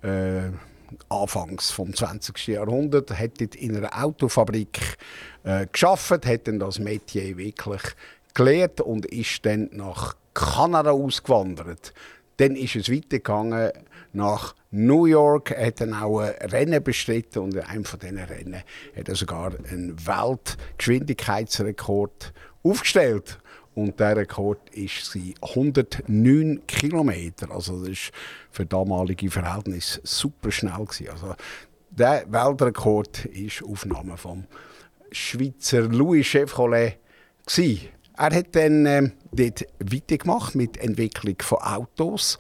Äh, 0.04 0.52
Anfangs 1.10 1.72
vom 1.72 1.94
20. 1.94 2.48
Jahrhundert, 2.48 3.18
hat 3.18 3.42
in 3.42 3.78
einer 3.78 4.04
Autofabrik 4.04 4.98
äh, 5.44 5.68
geschafft, 5.72 6.26
hat 6.26 6.48
dann 6.48 6.60
das 6.60 6.80
Metier 6.80 7.38
wirklich 7.38 7.82
gelernt 8.34 8.82
und 8.82 9.06
ist 9.06 9.46
dann 9.46 9.70
nach 9.72 10.16
Kanada 10.34 10.92
ausgewandert. 10.92 11.94
Dann 12.38 12.56
ist 12.56 12.76
es 12.76 12.92
weitergegangen 12.92 13.72
nach 14.14 14.56
New 14.72 15.06
York, 15.06 15.52
er 15.52 15.68
hat 15.68 15.82
dann 15.82 15.94
auch 15.94 16.18
ein 16.20 16.34
Rennen 16.50 16.84
bestritten 16.84 17.44
und 17.44 17.54
in 17.54 17.60
einem 17.62 17.86
von 17.86 18.00
diesen 18.00 18.18
Rennen 18.18 18.64
hat 18.96 19.08
er 19.08 19.16
sogar 19.16 19.52
einen 19.70 19.96
Weltgeschwindigkeitsrekord 20.06 22.34
aufgestellt. 22.64 23.38
Und 23.76 24.00
der 24.00 24.18
Rekord 24.18 24.60
war 24.76 25.50
109 25.50 26.62
Kilometer. 26.68 27.52
Also 27.52 27.80
das 27.80 27.90
war 27.90 28.20
für 28.52 28.66
damalige 28.66 29.32
Verhältnisse 29.32 30.00
super 30.04 30.52
schnell. 30.52 30.86
Gewesen. 30.86 31.10
Also 31.10 31.36
der 31.90 32.26
Weltrekord 32.28 33.26
ist 33.26 33.64
Aufnahme 33.64 34.18
vom 34.18 34.46
Schweizer 35.12 35.82
Louis 35.82 36.26
Chevrolet. 36.26 36.98
Gewesen. 37.46 37.90
Er 38.16 38.36
hat 38.36 38.56
dann 38.56 38.86
äh, 38.86 39.10
dort 39.32 39.66
weitergemacht 39.80 40.54
mit 40.54 40.76
der 40.76 40.84
Entwicklung 40.84 41.36
von 41.42 41.58
Autos 41.60 42.38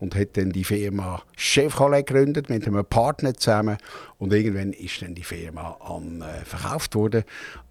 und 0.00 0.14
hat 0.14 0.36
dann 0.36 0.50
die 0.50 0.64
Firma 0.64 1.22
Chevrolet 1.36 2.06
gegründet 2.06 2.48
mit 2.48 2.66
einem 2.66 2.84
Partner 2.84 3.34
zusammen. 3.34 3.78
Und 4.18 4.32
irgendwann 4.32 4.72
ist 4.72 5.02
dann 5.02 5.14
die 5.14 5.22
Firma 5.22 5.76
an, 5.80 6.22
äh, 6.22 6.44
verkauft 6.44 6.94
worden 6.94 7.24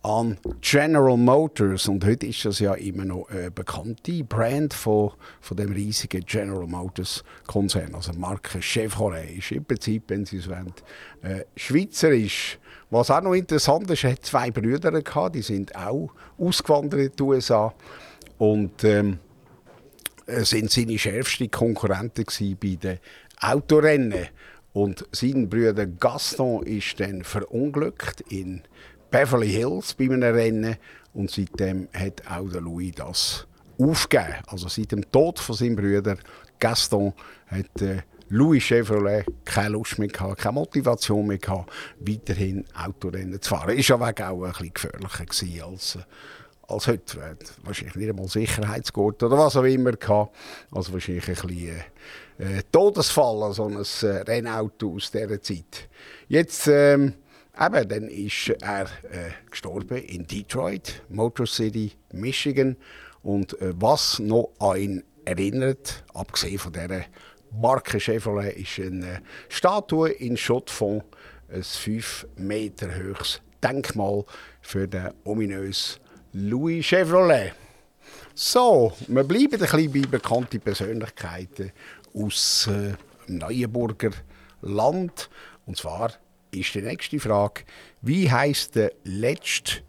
an 0.03 0.37
General 0.61 1.17
Motors. 1.17 1.87
Und 1.87 2.05
heute 2.05 2.27
ist 2.27 2.45
das 2.45 2.59
ja 2.59 2.73
immer 2.75 3.05
noch 3.05 3.29
eine 3.29 3.51
bekannte 3.51 4.23
Brand 4.23 4.73
von, 4.73 5.11
von 5.41 5.57
dem 5.57 5.71
riesigen 5.71 6.23
General 6.25 6.67
Motors 6.67 7.23
Konzern, 7.47 7.95
also 7.95 8.13
Marke 8.13 8.61
Chevrolet 8.61 9.37
ist 9.37 9.51
im 9.51 9.65
Prinzip, 9.65 10.03
wenn 10.07 10.25
Sie 10.25 10.37
es 10.37 10.49
wollen, 10.49 10.73
äh, 11.21 11.45
schweizerisch. 11.55 12.59
Was 12.89 13.09
auch 13.09 13.21
noch 13.21 13.33
interessant 13.33 13.89
ist, 13.89 14.03
er 14.03 14.11
hat 14.11 14.25
zwei 14.25 14.51
Brüder 14.51 14.91
gehabt, 15.01 15.35
die 15.35 15.41
sind 15.41 15.75
auch 15.75 16.11
ausgewandert 16.37 17.01
in 17.01 17.11
die 17.17 17.23
USA 17.23 17.73
und 18.37 18.83
ähm, 18.83 19.13
äh, 19.13 19.34
sind 20.27 20.71
seine 20.71 20.97
schärfsten 20.97 21.51
Konkurrenten 21.51 22.25
bei 22.59 22.75
den 22.75 22.99
Autorennen. 23.39 24.27
Und 24.73 25.05
sein 25.11 25.47
Bruder 25.47 25.85
Gaston 25.85 26.63
ist 26.63 26.99
dann 26.99 27.23
verunglückt 27.23 28.21
in 28.29 28.61
Beverly 29.09 29.49
Hills 29.49 29.93
bei 29.93 30.05
einem 30.05 30.35
Rennen 30.35 30.75
und 31.13 31.31
seitdem 31.31 31.87
hat 31.93 32.23
auch 32.29 32.49
der 32.49 32.59
Louis 32.59 32.93
das 32.93 33.47
aufgegeben. 33.79 34.35
Also 34.47 34.67
seit 34.67 34.91
dem 34.91 35.09
Tod 35.11 35.39
von 35.39 35.55
seinem 35.55 35.77
Bruder 35.77 36.17
Gaston 36.59 37.13
hat 37.47 37.81
äh, 37.81 38.01
Louis 38.29 38.63
Chevrolet 38.63 39.25
keine 39.45 39.69
Lust 39.69 39.99
mehr 39.99 40.07
gehabt, 40.07 40.39
keine 40.39 40.53
Motivation 40.53 41.27
mehr 41.27 41.37
gehabt, 41.37 41.71
weiterhin 41.99 42.65
Autorennen 42.73 43.41
zu 43.41 43.51
fahren. 43.51 43.77
Ist 43.77 43.87
ja 43.87 43.95
auch 43.95 44.01
ein 44.01 44.13
bisschen 44.13 44.73
gefährlicher 44.73 45.65
als 45.67 45.95
äh, 45.95 45.99
als 46.67 46.87
heute. 46.87 47.37
Wahrscheinlich 47.63 47.95
nicht 47.95 48.09
einmal 48.09 48.27
Sicherheitsgurt 48.27 49.21
oder 49.23 49.37
was 49.37 49.55
auch 49.55 49.63
immer 49.63 49.91
gehabt. 49.93 50.35
Also 50.71 50.93
wahrscheinlich 50.93 51.27
ein 51.27 51.35
bisschen 51.35 51.83
äh, 52.37 52.63
Todesfall, 52.71 53.53
so 53.53 53.65
ein 53.65 53.77
äh, 53.77 54.07
Rennauto 54.21 54.95
aus 54.95 55.11
dieser 55.11 55.41
Zeit. 55.41 55.89
Jetzt, 56.27 56.67
ähm, 56.67 57.13
eben, 57.59 57.89
dann 57.89 58.07
ist 58.07 58.49
er 58.61 58.83
äh, 58.83 59.31
gestorben 59.49 59.97
in 59.97 60.27
Detroit, 60.27 61.03
Motor 61.09 61.47
City, 61.47 61.93
Michigan. 62.11 62.75
Und 63.23 63.59
äh, 63.61 63.73
was 63.75 64.19
noch 64.19 64.51
an 64.59 64.77
ihn 64.77 65.03
erinnert, 65.25 66.03
abgesehen 66.13 66.59
von 66.59 66.73
dieser 66.73 67.05
Marke 67.51 67.99
Chevrolet, 67.99 68.55
ist 68.57 68.79
eine 68.79 69.21
Statue 69.49 70.09
in 70.09 70.37
Schottfond, 70.37 71.03
ein 71.51 71.63
5 71.63 72.27
Meter 72.37 72.87
hohes 72.95 73.41
Denkmal 73.63 74.25
für 74.61 74.87
den 74.87 75.11
ominösen 75.23 76.04
Louis 76.37 76.85
Chevrolet. 76.85 77.53
So, 78.33 78.91
wir 79.07 79.23
bleiben 79.23 79.53
ein 79.53 79.59
bisschen 79.59 79.91
bei 79.93 80.01
bekannten 80.01 80.59
Persönlichkeiten 80.59 81.71
aus 82.13 82.67
äh, 82.67 82.93
Neuenburger 83.27 84.11
Land. 84.59 85.29
Und 85.65 85.77
zwar 85.77 86.11
ist 86.51 86.75
die 86.75 86.81
nächste 86.81 87.21
Frage, 87.21 87.61
wie 88.01 88.29
heißt 88.29 88.75
der 88.75 88.91
letzte 89.05 89.83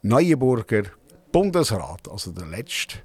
Neuenburger 0.00 0.84
Bundesrat, 1.30 2.08
also 2.10 2.32
der 2.32 2.46
letzte 2.46 3.00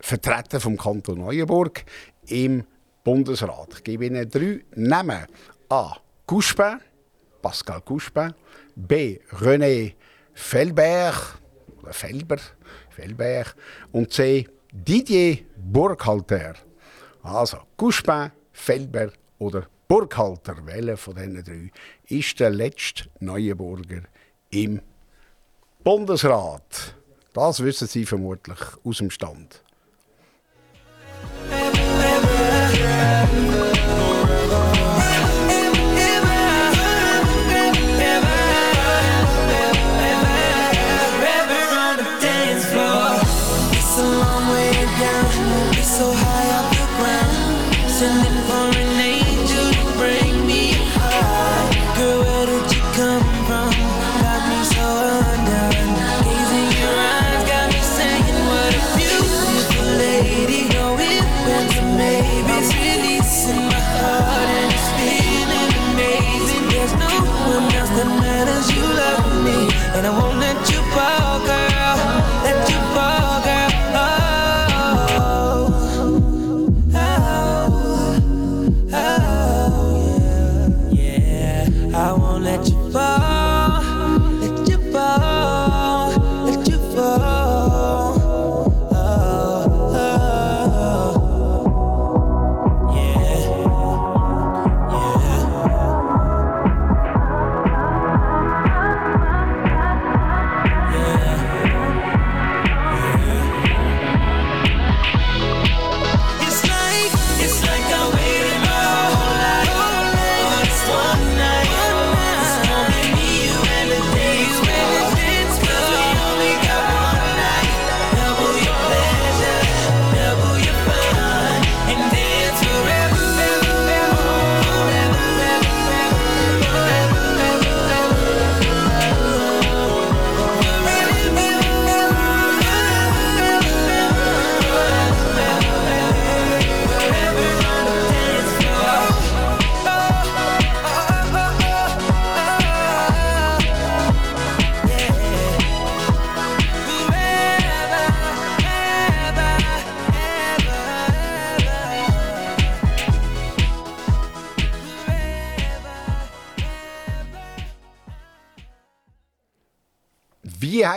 Vertreter 0.00 0.58
vom 0.58 0.76
Kanton 0.76 1.20
Neuenburg 1.20 1.84
im 2.26 2.64
Bundesrat. 3.04 3.74
Ich 3.74 3.84
gebe 3.84 4.06
Ihnen 4.06 4.28
drei 4.28 4.64
Namen. 4.74 5.24
A. 5.68 5.94
Couspin, 6.26 6.80
Pascal 7.40 7.80
Couspin. 7.82 8.34
B. 8.74 9.20
René 9.30 9.94
Felbert. 10.34 11.38
Äh, 11.88 11.92
Felber, 11.92 12.38
Felberg 12.90 13.54
und 13.92 14.12
C. 14.12 14.46
Didier 14.72 15.38
Burkhalter. 15.56 16.54
Also 17.22 17.58
Couspin, 17.76 18.30
Felber 18.52 19.12
oder 19.38 19.66
Burkhalter. 19.86 20.56
Welcher 20.64 20.96
von 20.96 21.14
diesen 21.14 21.44
drei 21.44 21.70
ist 22.06 22.38
der 22.40 22.50
letzte 22.50 23.08
Neuenburger 23.20 24.02
im 24.50 24.80
Bundesrat? 25.82 26.94
Das 27.32 27.62
wissen 27.62 27.88
Sie 27.88 28.04
vermutlich 28.04 28.58
aus 28.84 28.98
dem 28.98 29.10
Stand. 29.10 29.62
Forever, 31.48 32.20
forever, 32.70 33.74
forever. 33.74 35.17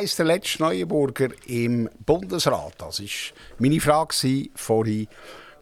Heißt 0.02 0.18
der 0.18 0.26
letzte 0.26 0.64
Neuenburger 0.64 1.30
im 1.46 1.88
Bundesrat? 2.08 2.74
Das 2.80 3.00
ist 3.00 3.34
meine 3.60 3.80
Frage 3.80 4.50
vorhin. 4.56 5.08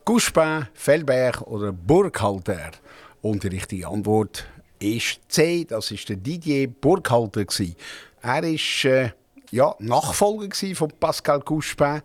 Guspin, 0.06 0.66
Fellberg 0.74 1.42
oder 1.42 1.74
Burghalter? 1.74 2.72
Und 3.22 3.44
die 3.44 3.50
richtige 3.50 3.90
Antwort 3.90 4.46
ist 4.80 5.20
C. 5.28 5.66
Das 5.66 5.92
ist 5.92 6.08
der 6.08 6.16
Didier 6.16 6.70
Burghalter. 6.70 7.46
Er 8.22 8.44
ist 8.46 8.86
äh, 8.86 9.10
ja, 9.52 9.76
Nachfolger 9.80 10.56
von 10.74 10.94
Pascal 10.98 11.42
Guspin. 11.42 12.02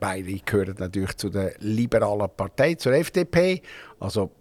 Beide 0.00 0.40
gehören 0.44 0.74
natürlich 0.78 1.16
zu 1.16 1.30
der 1.30 1.54
liberalen 1.60 2.30
Partei, 2.36 2.74
zur 2.74 2.94
FDP. 2.94 3.62
Also 4.00 4.32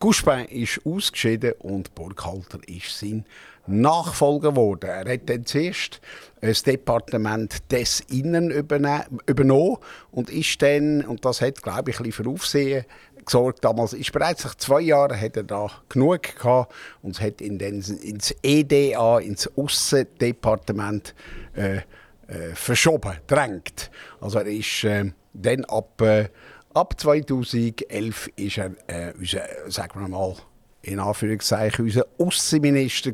Guspin 0.00 0.44
ist 0.46 0.80
ausgeschieden 0.84 1.54
und 1.58 1.94
Burghalter 1.94 2.60
ist 2.68 2.98
sein 2.98 3.24
Nachfolger 3.66 4.50
geworden. 4.50 4.88
Er 4.88 5.12
hat 5.12 5.28
dann 5.28 5.44
zuerst 5.44 6.00
das 6.40 6.62
Departement 6.62 7.70
des 7.72 8.00
Innern 8.08 8.50
übernommen 8.50 9.78
und 10.12 10.30
ist 10.30 10.62
dann, 10.62 11.04
und 11.04 11.24
das 11.24 11.40
hat, 11.40 11.62
glaube 11.62 11.90
ich, 11.90 11.98
ein 11.98 12.04
bisschen 12.04 12.24
für 12.24 12.30
Aufsehen 12.30 12.84
gesorgt 13.24 13.64
damals, 13.64 13.92
ist 13.92 14.12
bereits 14.12 14.44
nach 14.44 14.54
zwei 14.54 14.80
Jahren 14.80 15.20
hat 15.20 15.36
er 15.36 15.42
da 15.42 15.70
genug 15.88 16.22
gehabt 16.22 16.72
und 17.02 17.20
hat 17.20 17.40
ihn 17.40 17.58
dann 17.58 17.82
ins 17.82 18.34
EDA, 18.42 19.18
ins 19.18 19.50
Aussendepartement 19.56 21.14
äh, 21.54 21.76
äh, 21.76 22.54
verschoben, 22.54 23.18
drängt. 23.26 23.90
Also 24.20 24.38
er 24.38 24.46
ist 24.46 24.84
äh, 24.84 25.12
dann 25.34 25.64
ab, 25.66 26.00
äh, 26.00 26.28
ab 26.78 26.94
2011 26.96 28.30
ist 28.36 28.58
er 28.58 28.70
äh, 28.86 29.12
unser, 29.18 29.42
sagen 29.66 30.00
wir 30.00 30.08
mal, 30.08 30.36
in 30.82 31.00
Anführungszeichen 31.00 31.84
unser 31.84 32.06
Außenminister 32.18 33.10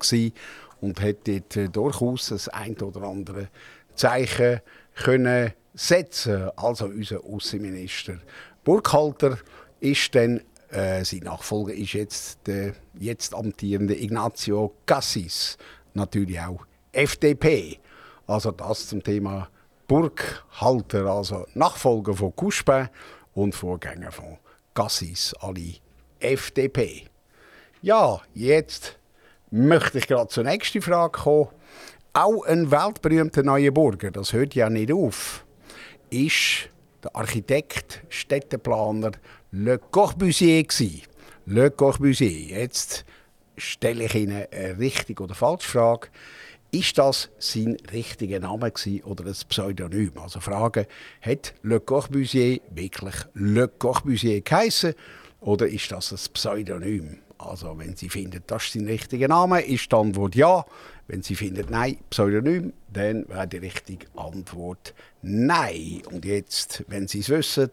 und 0.83 1.01
hat 1.01 1.27
dort 1.27 1.57
äh, 1.57 1.69
durchaus 1.71 2.29
das 2.29 2.51
ein 2.51 2.77
oder 2.77 3.03
andere 3.03 3.49
Zeichen 3.95 4.61
können 4.95 5.55
setzen. 5.73 6.51
Also 6.57 6.87
unser 6.87 7.25
Außenminister 7.25 8.19
Burkhalter 8.65 9.39
ist 9.81 10.15
dann 10.15 10.43
äh, 10.71 11.03
sein 11.03 11.21
Nachfolger 11.21 11.73
ist 11.73 11.95
jetzt 11.95 12.47
der 12.47 12.75
jetzt 12.99 13.35
amtierende 13.35 13.99
Ignacio 13.99 14.75
Cassis, 14.85 15.57
natürlich 15.95 16.39
auch 16.39 16.67
FDP. 16.93 17.79
Also 18.27 18.51
das 18.51 18.89
zum 18.89 19.03
Thema 19.03 19.49
Burghalter, 19.89 21.07
also 21.07 21.47
Nachfolger 21.55 22.15
von 22.15 22.37
Kuspin 22.37 22.91
und 23.35 23.55
Vorgänger 23.55 24.13
von 24.13 24.39
Cassis, 24.75 25.35
alle 25.41 25.75
FDP. 26.19 27.05
Ja, 27.83 28.21
jetzt 28.35 28.99
möchte 29.51 29.99
ich 29.99 30.07
gerade 30.07 30.29
zur 30.29 30.45
nächsten 30.45 30.83
Frage 30.83 31.21
kommen. 31.21 31.49
Auch 32.13 32.45
ein 32.45 32.71
weltberühmter 32.71 33.43
Neuenburger, 33.43 34.11
das 34.11 34.33
hört 34.33 34.55
ja 34.55 34.71
nicht 34.71 34.93
auf, 34.93 35.45
ist 36.11 36.71
der 37.03 37.15
Architekt, 37.15 38.03
Städteplaner 38.09 39.13
Le 39.51 39.79
Corbusier 39.79 40.63
gewesen. 40.63 41.03
Le 41.47 41.71
Corbusier. 41.71 42.59
Jetzt 42.59 43.05
stelle 43.57 44.05
ich 44.05 44.15
Ihnen 44.15 44.47
eine 44.51 44.79
richtige 44.79 45.23
oder 45.23 45.35
falsche 45.35 45.69
Frage. 45.69 46.09
Ist 46.75 46.99
das 46.99 47.31
sein 47.39 47.77
richtiger 47.93 48.41
Name 48.41 48.73
oder 49.05 49.27
ein 49.27 49.37
Pseudonym? 49.49 50.11
Also 50.21 50.41
Frage, 50.41 50.89
hat 51.21 51.55
Le 51.63 51.79
Corbusier 51.79 52.61
wirklich 52.71 53.15
Le 53.35 53.69
Corbusier 53.69 54.41
geheißen 54.41 54.93
oder 55.41 55.69
ist 55.69 55.93
das 55.93 56.11
ein 56.11 56.33
Pseudonym? 56.33 57.19
Also 57.39 57.79
wenn 57.79 57.95
Sie 57.95 58.09
finden, 58.09 58.43
das 58.49 58.65
ist 58.65 58.73
sein 58.73 58.87
richtiger 58.87 59.29
Name, 59.29 59.61
ist 59.61 59.93
die 59.93 59.95
Antwort 59.95 60.35
ja. 60.35 60.67
Wenn 61.07 61.23
Sie 61.23 61.37
finden, 61.37 61.65
nein, 61.71 61.99
Pseudonym, 62.11 62.73
dann 62.93 63.29
wäre 63.29 63.47
die 63.47 63.59
richtige 63.59 64.09
Antwort 64.17 64.95
nein. 65.23 66.03
Und 66.11 66.25
jetzt, 66.25 66.85
wenn 66.89 67.07
Sie 67.07 67.21
es 67.21 67.29
wissen, 67.29 67.71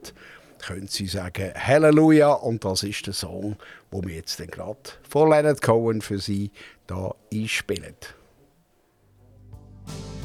können 0.60 0.88
Sie 0.88 1.08
sagen 1.08 1.54
Halleluja 1.56 2.34
und 2.34 2.64
das 2.64 2.84
ist 2.84 3.08
der 3.08 3.16
Song, 3.16 3.56
wo 3.90 4.04
wir 4.04 4.14
jetzt 4.14 4.38
gerade 4.52 4.78
von 5.10 5.28
Leonard 5.32 5.60
Cohen 5.64 6.02
für 6.04 6.20
Sie 6.20 6.52
da 6.86 7.16
einspielen. 7.34 7.96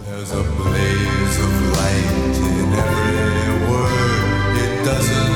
There's 0.04 0.32
a 0.32 0.42
blaze 0.42 1.38
of 1.46 1.52
light 1.76 2.36
in 2.36 2.72
every 2.72 3.70
word. 3.70 4.56
It 4.64 4.84
doesn't 4.84 5.35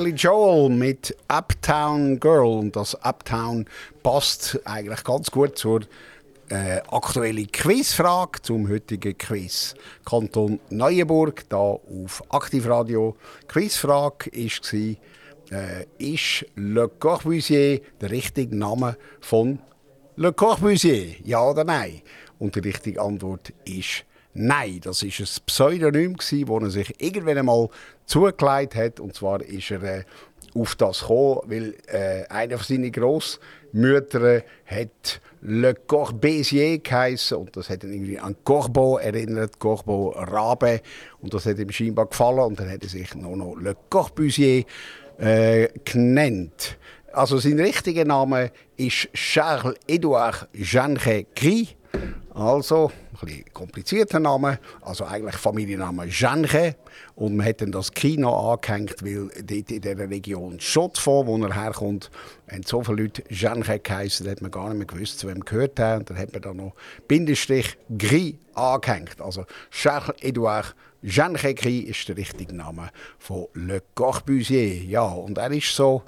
Billy 0.00 0.14
Joel 0.16 0.70
mit 0.70 1.14
Uptown 1.28 2.18
Girl. 2.18 2.60
Und 2.60 2.74
das 2.74 2.94
Uptown 3.04 3.66
passt 4.02 4.58
eigentlich 4.64 5.04
ganz 5.04 5.30
gut 5.30 5.58
zur 5.58 5.82
äh, 6.48 6.80
aktuellen 6.90 7.52
Quizfrage 7.52 8.40
zum 8.40 8.66
heutigen 8.70 9.18
Quiz. 9.18 9.74
Kanton 10.06 10.58
Neuenburg, 10.70 11.46
da 11.50 11.58
auf 11.58 12.22
Aktivradio. 12.30 13.14
Quizfrage 13.46 14.30
war, 14.32 14.96
äh, 15.50 15.84
ist 15.98 16.46
Le 16.56 16.88
Corbusier 16.88 17.82
der 18.00 18.10
richtige 18.10 18.56
Name 18.56 18.96
von 19.20 19.58
Le 20.16 20.32
Corbusier? 20.32 21.16
Ja 21.24 21.42
oder 21.42 21.64
nein? 21.64 22.00
Und 22.38 22.54
die 22.54 22.60
richtige 22.60 23.02
Antwort 23.02 23.52
ist 23.66 24.06
Nein, 24.32 24.80
das 24.82 25.02
war 25.02 25.10
ein 25.10 25.42
Pseudonym, 25.44 26.16
das 26.16 26.32
er 26.32 26.70
sich 26.70 27.00
irgendwann 27.02 27.38
einmal 27.38 27.68
zugelegt 28.10 28.74
hat. 28.74 29.00
Und 29.00 29.14
zwar 29.14 29.40
ist 29.42 29.70
er 29.70 29.82
äh, 29.82 30.04
auf 30.54 30.74
das 30.74 31.00
gekommen, 31.00 31.40
weil 31.46 31.74
äh, 31.86 32.24
einer 32.28 32.58
von 32.58 32.66
seinen 32.66 32.92
Großmüttern 32.92 34.42
hat 34.66 35.20
Le 35.42 35.74
Corbusier 35.74 36.80
geheißen 36.80 37.38
und 37.38 37.56
das 37.56 37.70
hat 37.70 37.82
ihn 37.84 37.94
irgendwie 37.94 38.18
an 38.18 38.36
Corbeau 38.44 38.98
erinnert, 38.98 39.58
Corbeau 39.58 40.10
Rabe. 40.10 40.82
Und 41.20 41.32
das 41.32 41.46
hat 41.46 41.58
ihm 41.58 41.70
scheinbar 41.70 42.06
gefallen 42.06 42.40
und 42.40 42.60
dann 42.60 42.70
hat 42.70 42.82
er 42.82 42.88
sich 42.88 43.14
noch, 43.14 43.36
noch 43.36 43.54
Le 43.56 43.74
Corbusier 43.88 44.64
äh, 45.18 45.68
genannt. 45.84 46.76
Also 47.12 47.38
sein 47.38 47.58
richtiger 47.58 48.04
Name 48.04 48.50
ist 48.76 49.08
Charles-Édouard 49.14 50.48
Jeanne 50.52 50.98
Gris. 51.34 51.74
Also, 52.32 52.92
ein 53.20 53.26
bisschen 53.26 53.52
komplizierter 53.52 54.20
Name, 54.20 54.60
also 54.82 55.04
eigentlich 55.04 55.36
Familienname 55.36 56.06
Genre. 56.08 56.76
Und 57.16 57.36
man 57.36 57.46
hat 57.46 57.60
dann 57.60 57.72
das 57.72 57.92
Kino 57.92 58.52
angehängt, 58.52 59.02
weil 59.02 59.28
dort 59.28 59.70
in 59.70 59.80
dieser 59.80 60.08
Region 60.08 60.60
Schottfonds, 60.60 61.26
wo 61.26 61.36
er 61.44 61.54
herkommt, 61.54 62.10
haben 62.50 62.62
so 62.64 62.82
viele 62.82 63.02
Leute 63.02 63.22
Genre 63.28 63.78
geheißen, 63.78 64.30
hat 64.30 64.42
man 64.42 64.50
gar 64.50 64.68
nicht 64.68 64.78
mehr 64.78 64.86
gewusst, 64.86 65.18
zu 65.18 65.28
wem 65.28 65.40
gehört 65.40 65.80
haben. 65.80 66.04
Dann 66.04 66.18
hat 66.18 66.32
man 66.32 66.42
da 66.42 66.54
noch 66.54 66.74
Bindestrich 67.08 67.76
Gris 67.98 68.34
angehängt. 68.54 69.20
Also 69.20 69.44
Charles-Édouard 69.72 70.74
Genre 71.02 71.54
Gris 71.54 71.84
ist 71.88 72.08
der 72.08 72.16
richtige 72.16 72.54
Name 72.54 72.90
von 73.18 73.46
Le 73.54 73.82
Corbusier. 73.94 74.84
Ja, 74.84 75.02
und 75.02 75.38
er 75.38 75.50
ist 75.50 75.74
so 75.74 76.02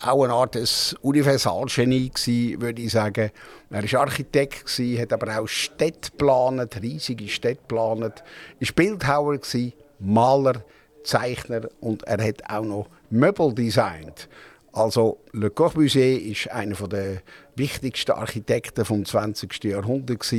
auch 0.00 0.24
eine 0.24 0.32
Art 0.32 0.56
Universalgenie 1.02 2.10
gewesen, 2.10 2.60
würde 2.60 2.82
ich 2.82 2.92
sagen. 2.92 3.30
Er 3.70 3.92
war 3.92 4.00
Architekt, 4.00 4.66
gewesen, 4.66 5.00
hat 5.00 5.12
aber 5.12 5.38
auch 5.38 5.48
Städte 5.48 6.10
geplant, 6.10 6.80
riesige 6.80 7.28
Städte 7.28 7.62
geplant. 7.62 8.22
War 8.60 8.72
Bildhauer, 8.74 9.38
gewesen, 9.38 9.72
Maler, 9.98 10.64
Zeichner 11.04 11.68
und 11.80 12.02
er 12.04 12.24
hat 12.24 12.42
auch 12.48 12.64
noch 12.64 12.88
Möbel 13.10 13.54
designt. 13.54 14.28
Also 14.72 15.18
Le 15.32 15.50
Corbusier 15.50 16.20
ist 16.20 16.50
einer 16.50 16.76
der 16.88 17.22
wichtigsten 17.56 18.12
Architekten 18.12 18.84
des 18.84 19.10
20. 19.10 19.64
Jahrhunderts 19.64 20.34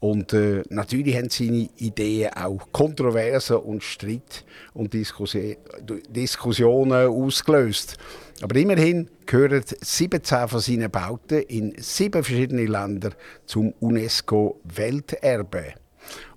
und 0.00 0.32
äh, 0.32 0.62
natürlich 0.68 1.16
haben 1.16 1.28
seine 1.28 1.68
Ideen 1.76 2.32
auch 2.34 2.70
Kontroversen 2.70 3.56
und 3.56 3.82
Streit 3.82 4.44
und 4.72 4.94
Diskussionen 4.94 7.08
ausgelöst. 7.08 7.96
Aber 8.40 8.54
immerhin 8.54 9.10
gehören 9.26 9.64
17 9.66 10.48
von 10.48 10.60
seinen 10.60 10.90
Bauten 10.90 11.42
in 11.42 11.74
sieben 11.78 12.22
verschiedene 12.22 12.66
Länder 12.66 13.10
zum 13.46 13.74
UNESCO-Welterbe. 13.80 15.74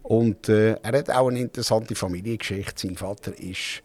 Und 0.01 0.49
äh, 0.49 0.77
er 0.81 0.97
hat 0.97 1.11
auch 1.11 1.27
eine 1.27 1.41
interessante 1.41 1.93
Familiengeschichte. 1.93 2.87
Sein 2.87 2.95
Vater 2.95 3.39
ist 3.39 3.83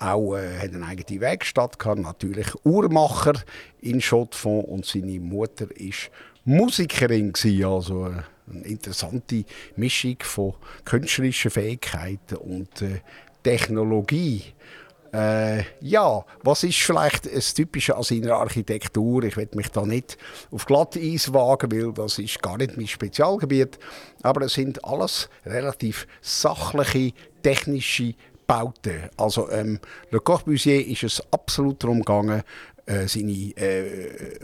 auch, 0.00 0.34
äh, 0.34 0.58
hat 0.58 0.74
eine 0.74 0.84
eigene 0.84 1.20
Werkstatt 1.20 1.78
natürlich 1.96 2.48
Uhrmacher 2.64 3.34
in 3.80 4.00
Schottfonds 4.00 4.68
und 4.68 4.84
seine 4.84 5.20
Mutter 5.20 5.68
ist 5.76 6.10
Musikerin 6.44 7.32
gewesen, 7.32 7.64
also 7.64 8.06
äh, 8.06 8.22
eine 8.50 8.64
interessante 8.64 9.44
Mischung 9.76 10.16
von 10.20 10.54
künstlerischen 10.84 11.50
Fähigkeiten 11.50 12.36
und 12.36 12.82
äh, 12.82 13.00
Technologie. 13.42 14.44
Äh, 15.12 15.64
ja, 15.80 16.24
was 16.42 16.64
ist 16.64 16.78
vielleicht 16.78 17.34
das 17.34 17.52
Typische 17.52 17.96
an 17.96 18.02
seiner 18.02 18.36
Architektur? 18.36 19.22
Ich 19.24 19.36
will 19.36 19.48
mich 19.54 19.68
da 19.68 19.84
nicht 19.84 20.16
auf 20.50 20.64
Glatteis 20.64 21.32
wagen, 21.34 21.70
weil 21.70 21.92
das 21.92 22.18
ist 22.18 22.40
gar 22.40 22.56
nicht 22.56 22.78
mein 22.78 22.86
Spezialgebiet. 22.86 23.78
Aber 24.22 24.46
es 24.46 24.54
sind 24.54 24.82
alles 24.84 25.28
relativ 25.44 26.06
sachliche, 26.22 27.12
technische 27.42 28.14
Bauten. 28.46 29.10
Also 29.16 29.50
ähm, 29.50 29.80
Le 30.10 30.20
Corbusier 30.20 30.86
ist 30.86 31.02
es 31.02 31.22
absolut 31.30 31.82
darum 31.82 31.98
gegangen, 31.98 32.42
äh, 32.86 33.06
seine, 33.06 33.56
äh, 33.56 34.38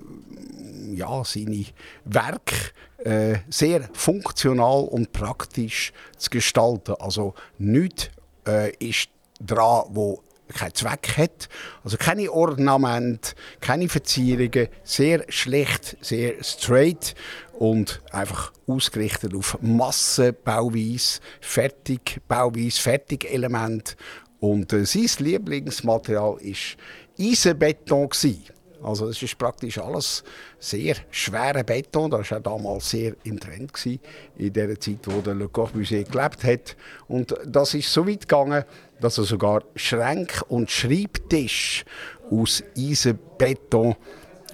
ja, 0.95 1.23
seine 1.25 1.65
Werke 2.05 2.55
äh, 2.99 3.39
sehr 3.49 3.89
funktional 3.93 4.85
und 4.85 5.13
praktisch 5.13 5.93
zu 6.17 6.31
gestalten. 6.31 6.95
Also 6.99 7.35
nichts 7.59 8.11
äh, 8.47 8.73
ist 8.79 9.09
dran, 9.41 9.85
wo 9.91 10.23
keinen 10.49 10.75
Zweck 10.75 11.17
hat. 11.17 11.49
Also 11.85 11.97
keine 11.97 12.31
Ornamente, 12.33 13.35
keine 13.61 13.89
Verzierungen, 13.89 14.69
sehr 14.83 15.25
schlecht, 15.29 15.97
sehr 16.01 16.43
straight 16.43 17.15
und 17.59 18.01
einfach 18.13 18.53
ausgerichtet 18.67 19.35
auf 19.35 19.59
Massenbauweise, 19.61 21.21
Fertigbauweise, 21.41 22.81
Fertigelement. 22.81 23.97
Und 24.41 24.73
äh, 24.73 24.85
sein 24.85 25.09
Lieblingsmaterial 25.19 26.39
ist 26.41 26.77
Eisenbeton. 27.19 28.09
Gewesen. 28.09 28.45
Also 28.83 29.09
es 29.09 29.21
ist 29.23 29.37
praktisch 29.37 29.79
alles 29.79 30.23
sehr 30.59 30.97
schwerer 31.11 31.65
Beton. 31.65 32.11
Das 32.11 32.31
war 32.31 32.41
damals 32.41 32.91
sehr 32.91 33.15
im 33.25 33.41
Trend 33.41 33.73
gewesen, 33.73 34.01
in 34.37 34.53
der 34.53 34.79
Zeit, 34.79 34.99
wo 35.05 35.21
der 35.21 35.35
Le 35.35 35.49
Corbusier 35.49 36.05
gelebt 36.05 36.45
hat. 36.45 36.77
Und 37.09 37.35
das 37.45 37.75
ist 37.75 37.93
so 37.93 38.07
weit 38.07 38.21
gegangen, 38.21 38.65
dass 39.01 39.19
er 39.19 39.25
sogar 39.25 39.65
Schränke 39.75 40.45
und 40.45 40.71
Schreibtisch 40.71 41.85
aus 42.31 42.63
Eisenbeton 42.77 43.97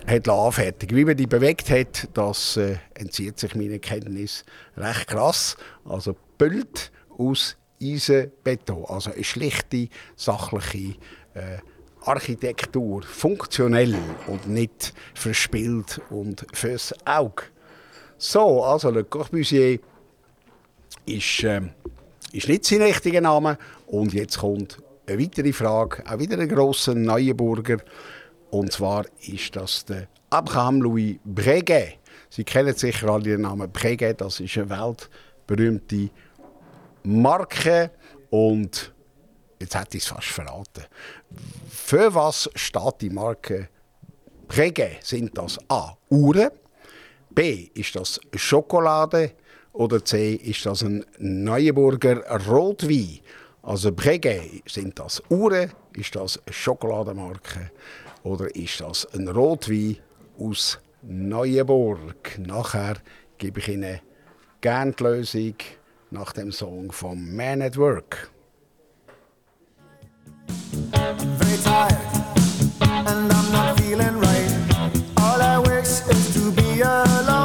hat 0.06 0.28
anfertigen. 0.28 0.96
Wie 0.96 1.04
man 1.04 1.16
die 1.16 1.26
bewegt 1.26 1.70
hat, 1.70 2.08
das 2.14 2.56
äh, 2.56 2.76
entzieht 2.94 3.38
sich 3.38 3.54
meiner 3.54 3.78
Kenntnis 3.78 4.44
recht 4.76 5.08
krass. 5.08 5.56
Also 5.84 6.16
Bild 6.38 6.92
aus 7.16 7.56
Eisenbeton, 7.82 8.84
also 8.86 9.12
eine 9.12 9.24
schlichte, 9.24 9.88
sachliche 10.16 10.96
äh, 11.34 11.58
Architektur, 12.04 13.02
funktionell 13.02 13.96
und 14.26 14.48
nicht 14.48 14.94
verspielt 15.14 16.00
und 16.10 16.46
fürs 16.52 16.94
Auge. 17.06 17.44
So, 18.18 18.62
also 18.62 18.90
Le 18.90 19.04
Corbusier 19.04 19.78
ist, 21.06 21.44
äh, 21.44 21.60
ist 22.32 22.48
nicht 22.48 22.64
sein 22.64 22.82
richtiger 22.82 23.20
Name. 23.20 23.58
Und 23.86 24.12
jetzt 24.12 24.38
kommt 24.38 24.82
eine 25.06 25.20
weitere 25.20 25.52
Frage, 25.52 26.02
auch 26.06 26.18
wieder 26.18 26.38
ein 26.38 26.48
grosser 26.48 26.94
Neuenburger. 26.94 27.78
Und 28.50 28.72
zwar 28.72 29.04
ist 29.26 29.54
das 29.56 29.84
der 29.84 30.08
Abraham 30.30 30.82
Louis 30.82 31.16
Breguet. 31.24 31.98
Sie 32.30 32.44
kennen 32.44 32.74
sicher 32.74 33.08
alle 33.08 33.24
den 33.24 33.42
Namen 33.42 33.70
Breguet, 33.70 34.20
das 34.20 34.40
ist 34.40 34.56
eine 34.58 34.70
weltberühmte 34.70 36.10
Marke. 37.04 37.90
Und 38.30 38.92
jetzt 39.60 39.78
hätte 39.78 39.96
ich 39.96 40.02
es 40.02 40.08
fast 40.08 40.28
verraten. 40.28 40.84
Für 41.86 42.14
was 42.14 42.48
steht 42.54 43.02
die 43.02 43.10
Marke 43.10 43.68
Breguet? 44.48 45.04
Sind 45.04 45.36
das 45.36 45.58
A. 45.68 45.92
Uhren? 46.08 46.50
B. 47.28 47.68
Ist 47.74 47.94
das 47.94 48.18
Schokolade? 48.34 49.32
Oder 49.74 50.02
C. 50.02 50.32
Ist 50.32 50.64
das 50.64 50.82
ein 50.82 51.04
Neuenburger 51.18 52.22
Rotwein? 52.48 53.20
Also 53.60 53.92
Breguet, 53.92 54.62
sind 54.66 54.98
das 54.98 55.22
Uhren? 55.28 55.72
Ist 55.94 56.16
das 56.16 56.40
Schokoladenmarke? 56.48 57.70
Oder 58.22 58.56
ist 58.56 58.80
das 58.80 59.06
ein 59.12 59.28
Rotwein 59.28 59.98
aus 60.38 60.78
Neuenburg? 61.02 62.38
Nachher 62.38 62.94
gebe 63.36 63.60
ich 63.60 63.68
Ihnen 63.68 64.00
gerne 64.62 64.92
die 64.92 65.02
Lösung 65.02 65.56
nach 66.10 66.32
dem 66.32 66.50
Song 66.50 66.90
von 66.92 67.36
Man 67.36 67.60
at 67.60 67.76
Work. 67.76 68.30
Alone. 76.84 77.43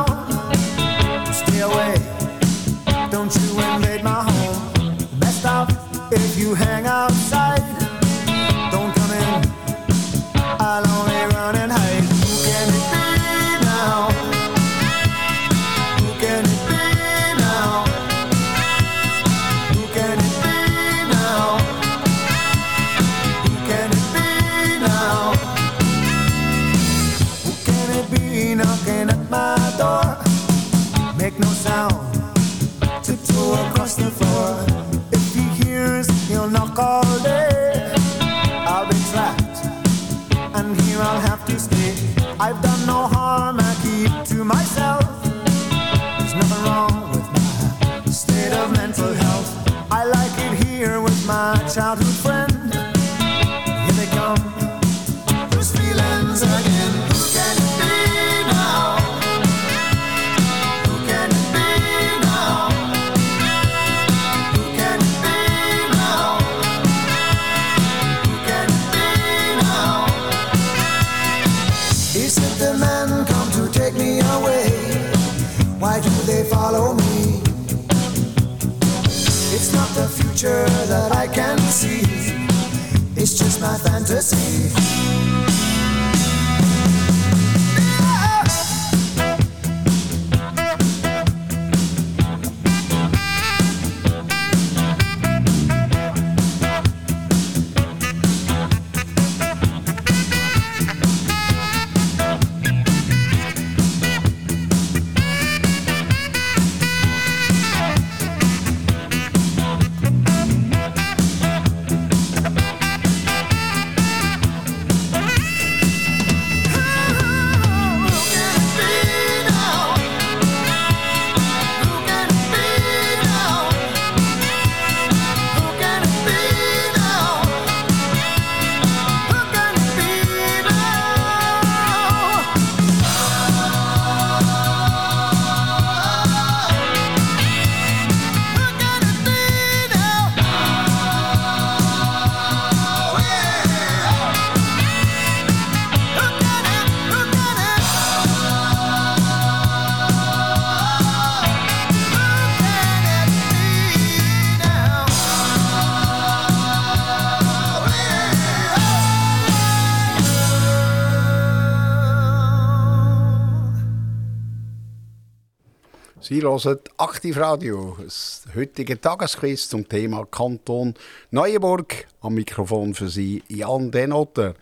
Sie 166.40 166.46
hören 166.46 166.80
Aktivradio, 166.96 167.98
das 168.02 168.44
heutige 168.56 169.02
Tagesquiz 169.02 169.68
zum 169.68 169.90
Thema 169.90 170.26
Kanton 170.26 170.94
Neuenburg. 171.32 172.08
Am 172.22 172.36
Mikrofon 172.36 172.94
für 172.94 173.10
Sie 173.10 173.44
Jan 173.50 173.92
Denotter. 173.92 174.54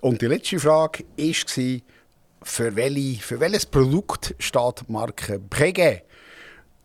Und 0.00 0.22
die 0.22 0.26
letzte 0.26 0.58
Frage 0.58 1.04
war, 1.04 1.82
für, 2.42 2.76
welche, 2.76 3.22
für 3.22 3.40
welches 3.40 3.66
Produkt 3.66 4.34
steht 4.38 4.88
Marke 4.88 5.38
Breguet? 5.38 6.04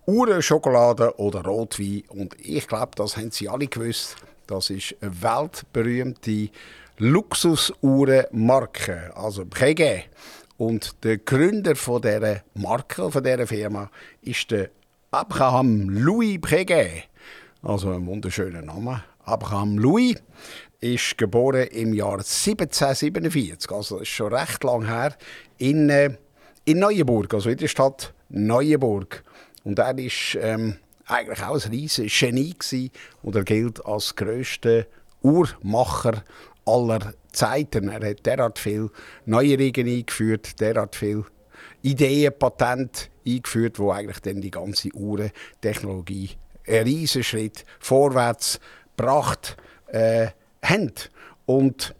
Uhren, 0.07 0.41
Schokolade 0.41 1.17
oder 1.17 1.45
Rotwein? 1.45 2.03
Und 2.09 2.35
ich 2.37 2.67
glaube, 2.67 2.91
das 2.97 3.15
haben 3.15 3.31
Sie 3.31 3.47
alle 3.47 3.67
gewusst. 3.67 4.17
Das 4.47 4.69
ist 4.69 4.93
eine 4.99 5.21
weltberühmte 5.21 6.49
Luxusuhrenmarke, 6.97 9.15
also 9.15 9.45
Breguet. 9.45 10.09
Und 10.57 11.03
der 11.03 11.17
Gründer 11.17 11.75
von 11.75 12.01
dieser 12.01 12.43
Marke, 12.53 13.11
von 13.11 13.23
dieser 13.23 13.47
Firma, 13.47 13.89
ist 14.21 14.51
der 14.51 14.69
Abraham 15.11 15.89
Louis 15.89 16.39
Breguet. 16.39 17.03
Also 17.61 17.91
ein 17.91 18.05
wunderschöner 18.05 18.61
Name. 18.61 19.03
Abraham 19.25 19.77
Louis 19.77 20.15
ist 20.79 21.17
geboren 21.17 21.67
im 21.67 21.93
Jahr 21.93 22.17
1747, 22.17 23.71
also 23.71 23.99
ist 23.99 24.09
schon 24.09 24.33
recht 24.33 24.63
lang 24.63 24.85
her, 24.85 25.15
in, 25.57 25.89
äh, 25.89 26.17
in 26.65 26.79
Neuenburg, 26.79 27.33
also 27.33 27.49
in 27.49 27.57
der 27.57 27.69
Stadt 27.69 28.13
Neuenburg. 28.29 29.23
Und 29.63 29.79
er 29.79 29.97
ist 29.97 30.37
ähm, 30.41 30.77
eigentlich 31.05 31.41
auch 31.41 31.63
ein 31.63 31.71
riesiges 31.71 32.19
Genie 32.19 32.53
gewesen 32.53 32.91
und 33.21 33.35
er 33.35 33.43
gilt 33.43 33.85
als 33.85 34.15
grösster 34.15 34.85
Uhrmacher 35.21 36.23
aller 36.65 37.13
Zeiten. 37.31 37.89
Er 37.89 38.09
hat 38.09 38.25
derart 38.25 38.59
viel 38.59 38.89
Neuerungen 39.25 39.87
eingeführt, 39.87 40.59
derart 40.59 40.95
viel 40.95 41.25
Ideen, 41.81 42.33
Patente 42.37 43.07
eingeführt, 43.25 43.79
wo 43.79 43.91
eigentlich 43.91 44.19
dann 44.19 44.41
die 44.41 44.51
ganze 44.51 44.89
Uhrentechnologie 44.93 46.31
einen 46.67 46.83
riesen 46.83 47.23
Schritt 47.23 47.65
vorwärts 47.79 48.59
gebracht 48.95 49.57
äh, 49.87 50.27
haben. 50.63 50.91
Und 51.45 51.93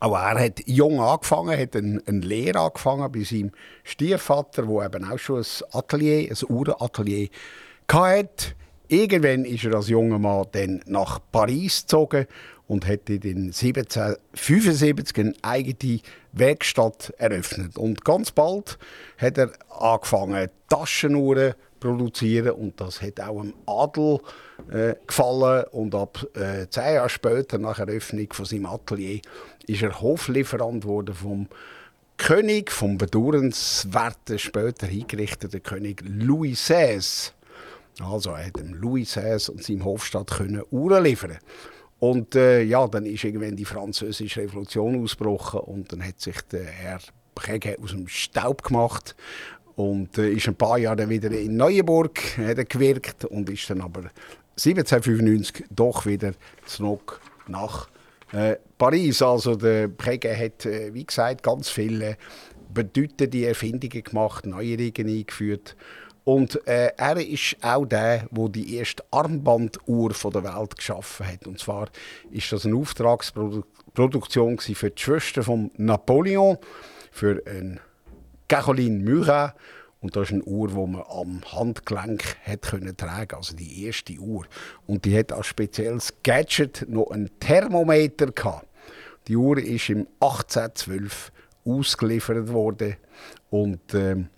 auch 0.00 0.16
er 0.16 0.38
hat 0.38 0.60
jung 0.66 1.00
angefangen, 1.00 1.58
hat 1.58 1.76
eine, 1.76 2.02
eine 2.06 2.20
Lehre 2.20 2.60
angefangen 2.60 3.10
bei 3.10 3.22
seinem 3.22 3.52
Stiefvater, 3.84 4.66
der 4.66 4.84
eben 4.84 5.10
auch 5.10 5.18
schon 5.18 5.40
ein 5.40 5.46
Atelier, 5.72 6.30
ein 6.30 6.54
Uhrenatelier 6.54 7.28
hatte. 7.90 8.54
Irgendwann 8.88 9.46
ist 9.46 9.64
er 9.64 9.74
als 9.74 9.88
junger 9.88 10.18
Mann 10.18 10.46
dann 10.52 10.82
nach 10.86 11.18
Paris 11.32 11.82
gezogen 11.82 12.26
und 12.66 12.86
hat 12.86 13.08
in 13.10 13.52
1775 13.52 15.18
eine 15.18 15.34
eigene 15.42 16.00
Werkstatt 16.32 17.12
eröffnet. 17.18 17.76
Und 17.76 18.04
ganz 18.04 18.30
bald 18.30 18.78
hat 19.18 19.38
er 19.38 19.52
angefangen, 19.68 20.48
Taschenuhren 20.68 21.52
zu 21.52 21.56
produzieren 21.84 22.52
und 22.52 22.80
das 22.80 23.02
hat 23.02 23.20
auch 23.20 23.42
dem 23.42 23.52
Adel 23.66 24.18
äh, 24.70 24.94
gefallen. 25.06 25.64
Und 25.72 25.94
ab 25.94 26.26
äh, 26.34 26.66
zehn 26.70 26.94
Jahre 26.94 27.10
später, 27.10 27.58
nach 27.58 27.78
Eröffnung 27.78 28.32
von 28.32 28.46
seinem 28.46 28.66
Atelier, 28.66 29.20
ist 29.66 29.82
er 29.82 30.00
Hoflieferant 30.00 30.84
worden 30.84 31.14
vom 31.14 31.48
König, 32.16 32.70
vom 32.70 32.96
bedauernswerten, 32.96 34.38
später 34.38 34.86
hingerichteten 34.86 35.62
König 35.62 36.02
Louis 36.06 36.58
XVI. 36.58 37.32
Also 38.00 38.30
er 38.30 38.46
hat 38.46 38.56
dem 38.56 38.72
Louis 38.74 39.10
XVI 39.10 39.52
und 39.52 39.62
seinem 39.62 39.84
Hofstadt 39.84 40.30
können 40.30 40.62
Uhren 40.70 41.04
liefern. 41.04 41.38
Und 42.04 42.34
äh, 42.34 42.60
ja, 42.60 42.86
dann 42.86 43.06
ist 43.06 43.24
irgendwann 43.24 43.56
die 43.56 43.64
französische 43.64 44.42
Revolution 44.42 45.02
ausgebrochen 45.02 45.60
und 45.60 45.90
dann 45.90 46.06
hat 46.06 46.20
sich 46.20 46.38
der 46.52 46.66
Herr 46.66 46.98
Breguet 47.34 47.78
aus 47.82 47.92
dem 47.92 48.08
Staub 48.08 48.62
gemacht 48.62 49.16
und 49.74 50.18
äh, 50.18 50.28
ist 50.32 50.46
ein 50.46 50.54
paar 50.54 50.76
Jahre 50.76 51.08
wieder 51.08 51.30
in 51.30 51.56
Neuenburg 51.56 52.20
hat 52.36 52.58
er 52.58 52.66
gewirkt 52.66 53.24
und 53.24 53.48
ist 53.48 53.70
dann 53.70 53.80
aber 53.80 54.10
1795 54.50 55.64
doch 55.70 56.04
wieder 56.04 56.34
zurück 56.66 57.22
nach 57.48 57.88
äh, 58.32 58.56
Paris. 58.76 59.22
Also 59.22 59.56
der 59.56 59.88
Breguet 59.88 60.38
hat, 60.38 60.66
äh, 60.66 60.92
wie 60.92 61.06
gesagt, 61.06 61.42
ganz 61.42 61.70
viele 61.70 62.18
bedeutende 62.74 63.46
Erfindungen 63.46 64.04
gemacht, 64.04 64.44
Neuerungen 64.44 65.08
eingeführt. 65.08 65.74
Und 66.24 66.66
äh, 66.66 66.92
er 66.96 67.16
ist 67.18 67.56
auch 67.60 67.84
der, 67.84 68.26
der 68.30 68.48
die 68.48 68.76
erste 68.76 69.04
Armbanduhr 69.10 70.10
der 70.10 70.44
Welt 70.44 70.76
geschaffen 70.76 71.26
hat. 71.26 71.46
Und 71.46 71.58
zwar 71.60 71.88
ist 72.30 72.50
das 72.50 72.64
eine 72.64 72.76
Auftragsproduktion 72.76 74.58
für 74.58 74.90
die 74.90 75.02
Schwester 75.02 75.42
von 75.42 75.70
Napoleon, 75.76 76.56
für 77.12 77.42
eine 77.46 77.78
Caroline 78.48 79.04
Murat. 79.04 79.54
Und 80.00 80.16
das 80.16 80.28
ist 80.28 80.32
eine 80.32 80.44
Uhr, 80.44 80.68
die 80.68 80.74
man 80.74 81.02
am 81.08 81.40
Handgelenk 81.52 82.36
hat 82.44 82.62
können 82.62 82.96
tragen 82.96 83.36
also 83.36 83.56
die 83.56 83.84
erste 83.84 84.14
Uhr. 84.14 84.46
Und 84.86 85.04
die 85.04 85.18
hat 85.18 85.32
als 85.32 85.46
spezielles 85.46 86.12
Gadget 86.22 86.86
noch 86.88 87.10
ein 87.10 87.30
Thermometer 87.40 88.26
gehabt. 88.26 88.66
Die 89.28 89.36
Uhr 89.36 89.58
ist 89.58 89.88
im 89.88 90.06
1812 90.20 91.32
ausgeliefert 91.64 92.52
worden 92.52 92.96
und 93.48 93.94
ähm, 93.94 94.28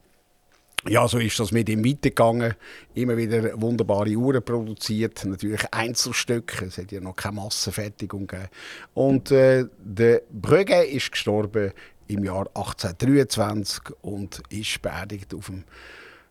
ja, 0.88 1.08
so 1.08 1.18
ist 1.18 1.38
das 1.38 1.52
mit 1.52 1.68
ihm 1.68 1.84
weitergegangen. 1.84 2.54
Immer 2.94 3.16
wieder 3.16 3.60
wunderbare 3.60 4.14
Uhren 4.16 4.42
produziert, 4.42 5.24
natürlich 5.24 5.62
Einzelstücke. 5.72 6.66
Es 6.66 6.78
hat 6.78 6.92
ja 6.92 7.00
noch 7.00 7.16
keine 7.16 7.36
Massenfertigung 7.36 8.26
gegeben. 8.26 8.48
Und 8.94 9.30
äh, 9.30 9.64
der 9.78 10.22
Brügge 10.30 10.82
ist 10.84 11.12
gestorben 11.12 11.72
im 12.08 12.24
Jahr 12.24 12.46
1823 12.54 13.82
und 14.02 14.42
ist 14.48 14.80
beerdigt 14.82 15.34
auf 15.34 15.46
dem 15.46 15.64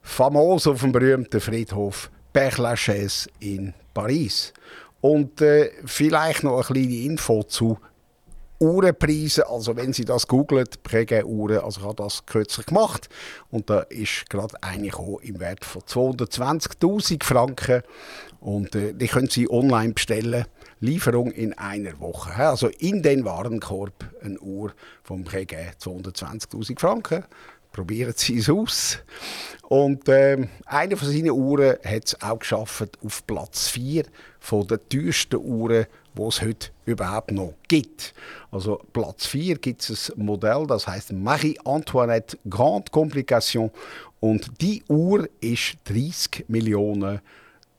famos, 0.02 0.68
auf 0.68 0.82
dem 0.82 0.92
berühmten 0.92 1.42
Friedhof 1.42 2.10
Père 2.34 2.62
Lachaise 2.62 3.30
in 3.40 3.74
Paris. 3.94 4.54
Und 5.02 5.42
äh, 5.42 5.72
vielleicht 5.86 6.44
noch 6.44 6.56
eine 6.56 6.64
kleine 6.64 7.04
Info 7.04 7.44
zu 7.44 7.78
Uhrenpreise. 8.60 9.50
Also 9.50 9.76
wenn 9.76 9.94
Sie 9.94 10.06
das 10.06 10.28
googlen, 10.28 10.68
Präge-Uhren, 10.84 11.60
also 11.60 11.82
ich 11.82 11.86
habe 11.86 11.96
das 11.96 12.26
kürzlich 12.26 12.66
gemacht 12.66 13.10
und 13.52 13.70
da 13.70 13.82
ist 13.82 14.30
gerade 14.30 14.56
eine 14.62 14.92
im 15.22 15.40
Wert 15.40 15.66
von 15.66 15.82
220.000 15.82 17.24
Franken 17.24 17.82
und 18.40 18.76
äh, 18.76 18.94
die 18.94 19.08
können 19.08 19.30
Sie 19.30 19.50
online 19.50 19.94
bestellen. 19.94 20.46
Lieferung 20.80 21.32
in 21.32 21.54
einer 21.54 22.00
Woche. 22.00 22.36
Also 22.36 22.68
in 22.68 23.02
den 23.02 23.26
Warenkorb 23.26 24.06
eine 24.22 24.40
Uhr 24.40 24.72
vom 25.04 25.24
Präge 25.24 25.72
220.000 25.82 26.80
Franken. 26.80 27.24
Probieren 27.72 28.14
Sie 28.16 28.38
es 28.38 28.50
aus. 28.50 29.00
Und 29.64 30.08
ähm, 30.08 30.50
eine 30.66 30.96
von 30.96 31.10
seinen 31.10 31.32
Uhren 31.32 31.76
hat 31.84 32.06
es 32.06 32.22
auch 32.22 32.40
geschafft 32.40 32.98
auf 33.04 33.26
Platz 33.26 33.68
4 33.70 34.06
von 34.40 34.68
den 34.68 34.80
teuersten 34.88 35.38
Uhren, 35.38 35.88
die 36.18 36.24
es 36.24 36.42
heute 36.42 36.70
überhaupt 36.86 37.32
noch 37.32 37.54
gibt. 37.68 38.14
Also 38.52 38.82
Platz 38.94 39.26
4 39.28 39.58
gibt 39.58 39.90
es 39.90 40.10
ein 40.10 40.26
Modell, 40.26 40.66
das 40.68 40.88
heißt 40.88 41.14
Marie-Antoinette 41.14 42.38
Grande 42.50 42.92
Complication 42.92 43.72
und 44.20 44.62
die 44.62 44.84
Uhr 44.88 45.28
ist 45.42 45.78
30 45.86 46.46
Millionen 46.48 47.22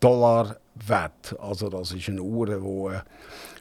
Dollar 0.00 0.56
wert. 0.86 1.36
Also 1.40 1.68
das 1.68 1.92
ist 1.92 2.08
eine 2.08 2.22
Uhr, 2.22 2.46
die 2.46 3.00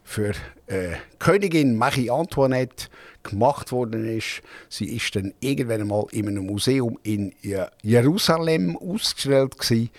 für 0.04 0.34
äh, 0.68 0.96
Königin 1.18 1.76
Marie 1.76 2.12
Antoinette 2.12 2.88
gemacht 3.24 3.72
worden 3.72 4.06
ist. 4.06 4.44
Sie 4.70 4.86
ist 4.86 5.16
dann 5.16 5.34
irgendwann 5.40 5.82
einmal 5.82 6.06
in 6.12 6.28
einem 6.28 6.46
Museum 6.46 7.00
in 7.04 7.34
Jerusalem 7.82 8.78
ausgestellt 8.78 9.58
gewesen, 9.58 9.90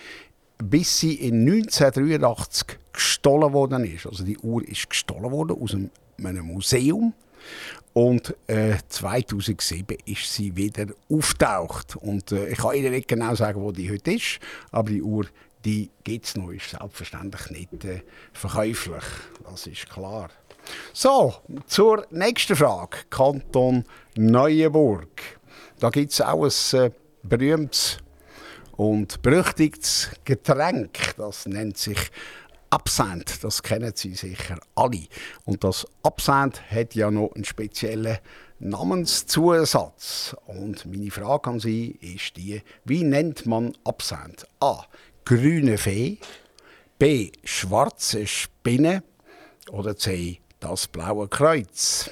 bis 0.59 1.01
sie 1.01 1.15
in 1.15 1.41
1983 1.41 2.79
gestohlen 2.97 3.53
worden 3.53 3.85
ist. 3.85 4.07
Also 4.07 4.25
die 4.25 4.39
Uhr 4.39 4.67
ist 4.67 4.91
gestohlen 4.91 5.31
worden 5.31 5.57
aus 5.61 5.75
einem 5.75 6.47
Museum. 6.47 7.15
Und 7.93 8.35
äh, 8.49 8.75
2007 8.89 9.97
ist 10.05 10.33
sie 10.33 10.55
wieder 10.57 10.87
auftaucht. 11.11 11.97
Und 11.97 12.33
äh, 12.33 12.49
ich 12.49 12.59
kann 12.59 12.75
Ihnen 12.75 12.91
nicht 12.91 13.09
genau 13.09 13.35
sagen, 13.35 13.63
wo 13.63 13.73
die 13.73 13.91
heute 13.91 14.13
ist, 14.13 14.39
aber 14.71 14.91
die 14.91 15.03
Uhr 15.03 15.27
die 15.67 15.91
gibt 16.05 16.27
es 16.27 16.37
noch, 16.37 16.51
ist 16.51 16.71
selbstverständlich 16.71 17.51
nicht 17.51 17.85
äh, 17.85 18.03
verkäuflich. 18.33 19.05
Das 19.45 19.67
ist 19.67 19.91
klar. 19.91 20.31
So, 20.93 21.35
zur 21.67 22.07
nächsten 22.11 22.55
Frage. 22.55 22.99
Kanton 23.11 23.85
Neuenburg. 24.17 25.09
Da 25.81 25.91
gibt 25.91 26.13
es 26.13 26.21
auch 26.21 26.45
ein 26.45 26.81
äh, 26.81 26.91
berühmtes 27.25 27.99
und 28.77 29.21
berüchtigtes 29.23 30.11
Getränk. 30.25 31.17
Das 31.17 31.47
nennt 31.47 31.79
sich 31.79 31.99
Absent. 32.71 33.43
Das 33.45 33.63
kennen 33.63 33.93
Sie 33.95 34.15
sicher 34.15 34.59
alle. 34.75 35.07
Und 35.45 35.65
das 35.65 35.87
Absent 36.03 36.63
hat 36.71 36.95
ja 36.95 37.11
noch 37.11 37.33
einen 37.35 37.45
speziellen 37.45 38.19
Namenszusatz. 38.59 40.37
Und 40.47 40.87
meine 40.87 41.11
Frage 41.11 41.51
an 41.51 41.61
Sie 41.61 41.97
ist 42.01 42.37
die, 42.37 42.63
wie 42.85 43.05
nennt 43.05 43.47
man 43.47 43.77
Absent? 43.85 44.47
A 44.61 44.85
grüne 45.27 45.77
Fee, 45.77 46.19
B. 46.99 47.33
schwarze 47.45 48.27
Spinne 48.27 49.03
oder 49.71 49.97
C. 49.97 50.41
das 50.61 50.87
blaue 50.87 51.29
Kreuz. 51.29 52.09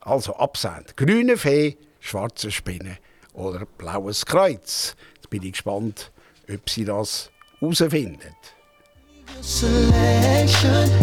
Also 0.00 0.36
Absend. 0.36 0.96
Grüne 0.96 1.36
Fee, 1.36 1.76
schwarze 1.98 2.52
Spinne 2.52 2.98
oder 3.34 3.66
blaues 3.66 4.24
Kreuz. 4.24 4.96
Jetzt 5.16 5.28
bin 5.28 5.42
ich 5.42 5.52
gespannt, 5.52 6.12
ob 6.48 6.70
Sie 6.70 6.84
das 6.84 7.30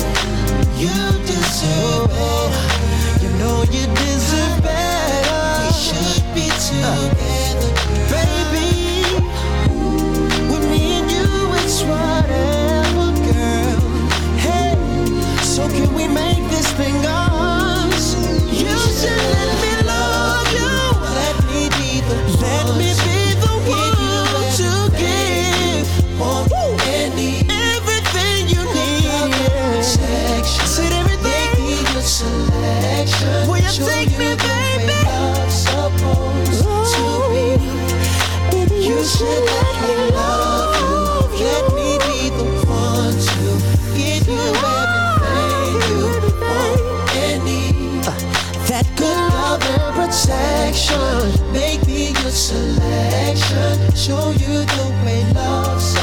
You 0.77 0.93
deserve 1.25 2.11
it. 2.11 3.21
know 3.39 3.63
you 3.71 3.87
deserve 3.95 4.61
better. 4.61 5.45
We 5.65 5.73
should 5.73 6.23
be 6.35 6.47
together, 6.69 7.71
baby. 8.13 8.69
With 10.51 10.69
me 10.69 10.99
and 10.99 11.09
you, 11.09 11.27
it's 11.61 11.81
whatever, 11.81 13.09
girl. 13.25 13.81
Hey, 14.37 14.75
so 15.41 15.67
can 15.67 15.93
we 15.95 16.07
make 16.07 16.43
this 16.51 16.71
thing 16.73 17.05
ours? 17.07 17.26
Show 33.69 33.85
take 33.85 34.11
you 34.11 34.19
me, 34.19 34.31
supposed 35.49 36.63
to 36.93 37.07
be. 37.29 38.77
You 38.87 39.03
should 39.03 39.43
let 39.43 39.73
me 39.83 39.95
love 40.15 40.75
you. 40.79 41.45
Let 41.45 41.63
me 41.75 41.89
be 42.07 42.29
the 42.29 42.45
one 42.65 43.13
to 43.13 43.47
give 43.97 44.25
you 44.25 44.45
everything 44.63 45.75
you 45.89 45.99
want 46.39 47.43
need. 47.43 48.07
Uh, 48.07 48.11
that 48.69 48.87
good 48.95 49.17
love 49.33 49.61
and 49.61 49.83
protection. 49.95 51.51
Make 51.51 51.85
me 51.85 52.11
your 52.11 52.31
selection. 52.31 53.95
Show 53.95 54.31
you 54.31 54.63
the 54.63 54.85
way 55.03 55.21
love's 55.33 55.96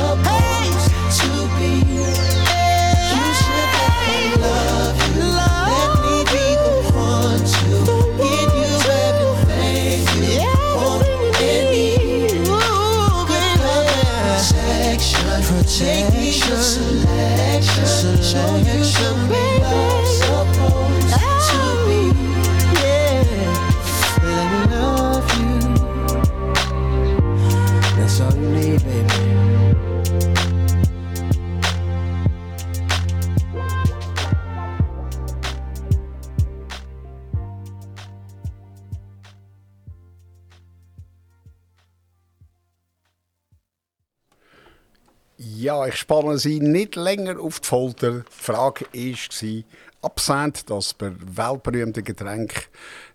ich 45.95 46.01
spanne 46.01 46.39
Sie 46.39 46.59
nicht 46.59 46.97
länger 46.97 47.39
auf 47.39 47.61
die 47.61 47.69
Folter. 47.69 48.21
Die 48.21 48.25
Frage 48.29 48.85
war, 48.93 49.65
Absent, 50.03 50.69
das 50.69 50.97
weltberühmte 50.99 52.03
Getränk 52.03 52.69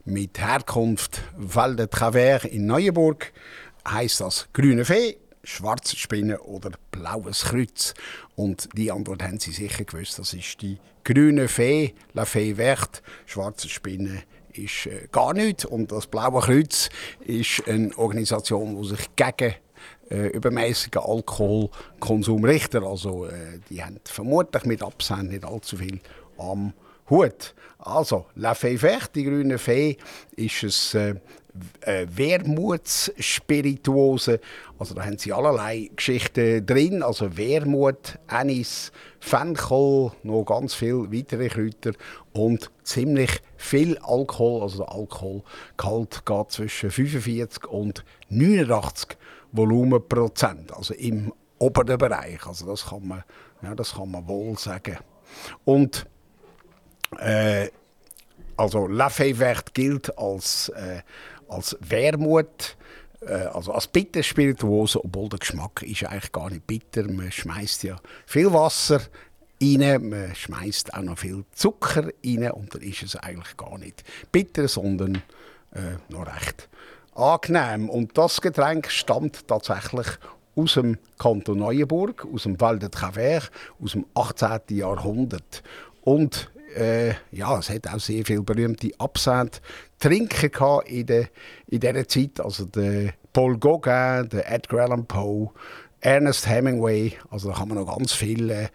mit 0.05 0.39
Herkunft 0.39 1.21
Val 1.35 1.75
de 1.75 1.87
Travers 1.87 2.45
in 2.45 2.65
Neuenburg, 2.65 3.33
heißt 3.87 4.21
das 4.21 4.47
grüne 4.53 4.85
Fee, 4.85 5.17
schwarze 5.43 5.97
Spinne 5.97 6.39
oder 6.39 6.71
blaues 6.89 7.45
Kreuz? 7.45 7.93
Und 8.35 8.69
die 8.75 8.91
Antwort 8.91 9.23
haben 9.23 9.39
Sie 9.39 9.51
sicher 9.51 9.83
gewusst, 9.83 10.17
das 10.17 10.33
ist 10.33 10.61
die 10.61 10.79
grüne 11.03 11.49
Fee, 11.49 11.93
La 12.13 12.23
Fee 12.23 12.55
Verte, 12.55 13.01
schwarze 13.25 13.67
Spinne 13.67 14.23
ist 14.53 14.85
äh, 14.87 15.07
gar 15.11 15.33
nichts. 15.33 15.65
Und 15.65 15.91
das 15.91 16.07
Blaue 16.07 16.41
Kreuz 16.41 16.89
ist 17.19 17.67
eine 17.67 17.95
Organisation, 17.97 18.81
die 18.81 18.87
sich 18.87 19.15
gegen 19.15 19.55
äh, 20.09 20.27
übermäßigen 20.27 21.01
Alkoholkonsum 21.01 22.43
richten. 22.43 22.83
Also 22.83 23.25
äh, 23.25 23.59
die 23.69 23.83
haben 23.83 23.99
vermutlich 24.03 24.65
mit 24.65 24.83
Absent 24.83 25.29
nicht 25.29 25.45
allzu 25.45 25.77
viel 25.77 25.99
am 26.37 26.73
Hut. 27.09 27.55
Also, 27.79 28.27
La 28.35 28.53
Fee 28.53 28.77
Verte, 28.77 29.13
die 29.15 29.23
grüne 29.23 29.57
Fee, 29.57 29.97
ist 30.35 30.95
ein 30.95 31.15
äh, 31.15 31.19
äh, 31.81 32.05
Wermutsspirituose. 32.09 34.39
Also 34.77 34.93
da 34.95 35.05
haben 35.05 35.17
sie 35.17 35.31
allerlei 35.33 35.89
Geschichten 35.95 36.65
drin. 36.65 37.03
Also 37.03 37.37
Wermut, 37.37 38.19
Anis, 38.27 38.91
Fenchel, 39.19 40.11
noch 40.23 40.43
ganz 40.43 40.73
viele 40.73 41.11
weitere 41.11 41.49
Kräuter 41.49 41.91
und 42.33 42.71
ziemlich 42.83 43.41
viel 43.57 43.97
Alkohol. 43.99 44.63
Also 44.63 44.79
der 44.79 44.91
Alkoholgehalt 44.91 46.25
geht 46.25 46.51
zwischen 46.51 46.91
45 46.91 47.65
und 47.65 48.03
89 48.29 49.17
Volumenprozent. 49.51 50.73
Also 50.75 50.93
im 50.93 51.31
oberen 51.59 51.97
Bereich. 51.97 52.45
Also 52.45 52.65
das 52.65 52.85
kann 52.85 53.07
man, 53.07 53.23
ja, 53.61 53.75
das 53.75 53.93
kann 53.93 54.11
man 54.11 54.27
wohl 54.27 54.57
sagen. 54.57 54.97
Und 55.65 56.05
äh, 57.19 57.69
also 58.57 58.87
Lafayette 58.87 59.71
gilt 59.73 60.17
als, 60.17 60.69
äh, 60.69 61.01
als 61.47 61.77
Wermut, 61.81 62.77
äh, 63.21 63.33
also 63.33 63.73
als 63.73 63.87
Bitterspirituose, 63.87 65.03
obwohl 65.03 65.29
der 65.29 65.39
Geschmack 65.39 65.81
ist 65.83 66.03
eigentlich 66.05 66.31
gar 66.31 66.49
nicht 66.49 66.65
bitter. 66.65 67.03
Man 67.03 67.31
schmeißt 67.31 67.83
ja 67.83 67.97
viel 68.25 68.51
Wasser 68.51 69.01
rein, 69.61 70.09
man 70.09 70.35
schmeißt 70.35 70.93
auch 70.93 71.01
noch 71.01 71.19
viel 71.19 71.45
Zucker 71.51 72.11
rein 72.25 72.51
und 72.51 72.73
dann 72.73 72.81
ist 72.81 73.03
es 73.03 73.15
eigentlich 73.15 73.55
gar 73.57 73.77
nicht 73.77 74.03
bitter, 74.31 74.67
sondern 74.67 75.21
äh, 75.71 75.97
noch 76.09 76.25
recht 76.27 76.69
angenehm. 77.19 77.89
Und 77.89 78.17
das 78.17 78.41
Getränk 78.41 78.89
stammt 78.89 79.47
tatsächlich 79.47 80.07
aus 80.55 80.73
dem 80.73 80.97
Kanton 81.17 81.59
Neuenburg, 81.59 82.27
aus 82.33 82.43
dem 82.43 82.59
Val 82.59 82.79
de 82.79 82.89
Travers, 82.89 83.51
aus 83.81 83.93
dem 83.93 84.05
18. 84.15 84.59
Jahrhundert. 84.69 85.63
Und 86.01 86.51
äh, 86.75 87.13
ja, 87.31 87.57
es 87.57 87.69
hat 87.69 87.87
auch 87.87 87.99
sehr 87.99 88.25
viele 88.25 88.41
berühmte 88.41 88.91
Absent-Trinker 88.97 90.81
in, 90.85 91.05
de, 91.05 91.27
in 91.67 91.79
dieser 91.79 92.07
Zeit. 92.07 92.39
Also 92.39 92.65
der 92.65 93.13
Paul 93.33 93.57
Gauguin, 93.57 94.29
der 94.29 94.51
Edgar 94.51 94.81
Allan 94.81 95.05
Poe, 95.05 95.51
Ernest 96.01 96.47
Hemingway. 96.47 97.13
Also 97.29 97.49
da 97.49 97.55
kann 97.55 97.69
man 97.69 97.77
noch 97.77 97.97
ganz 97.97 98.13
viele 98.13 98.69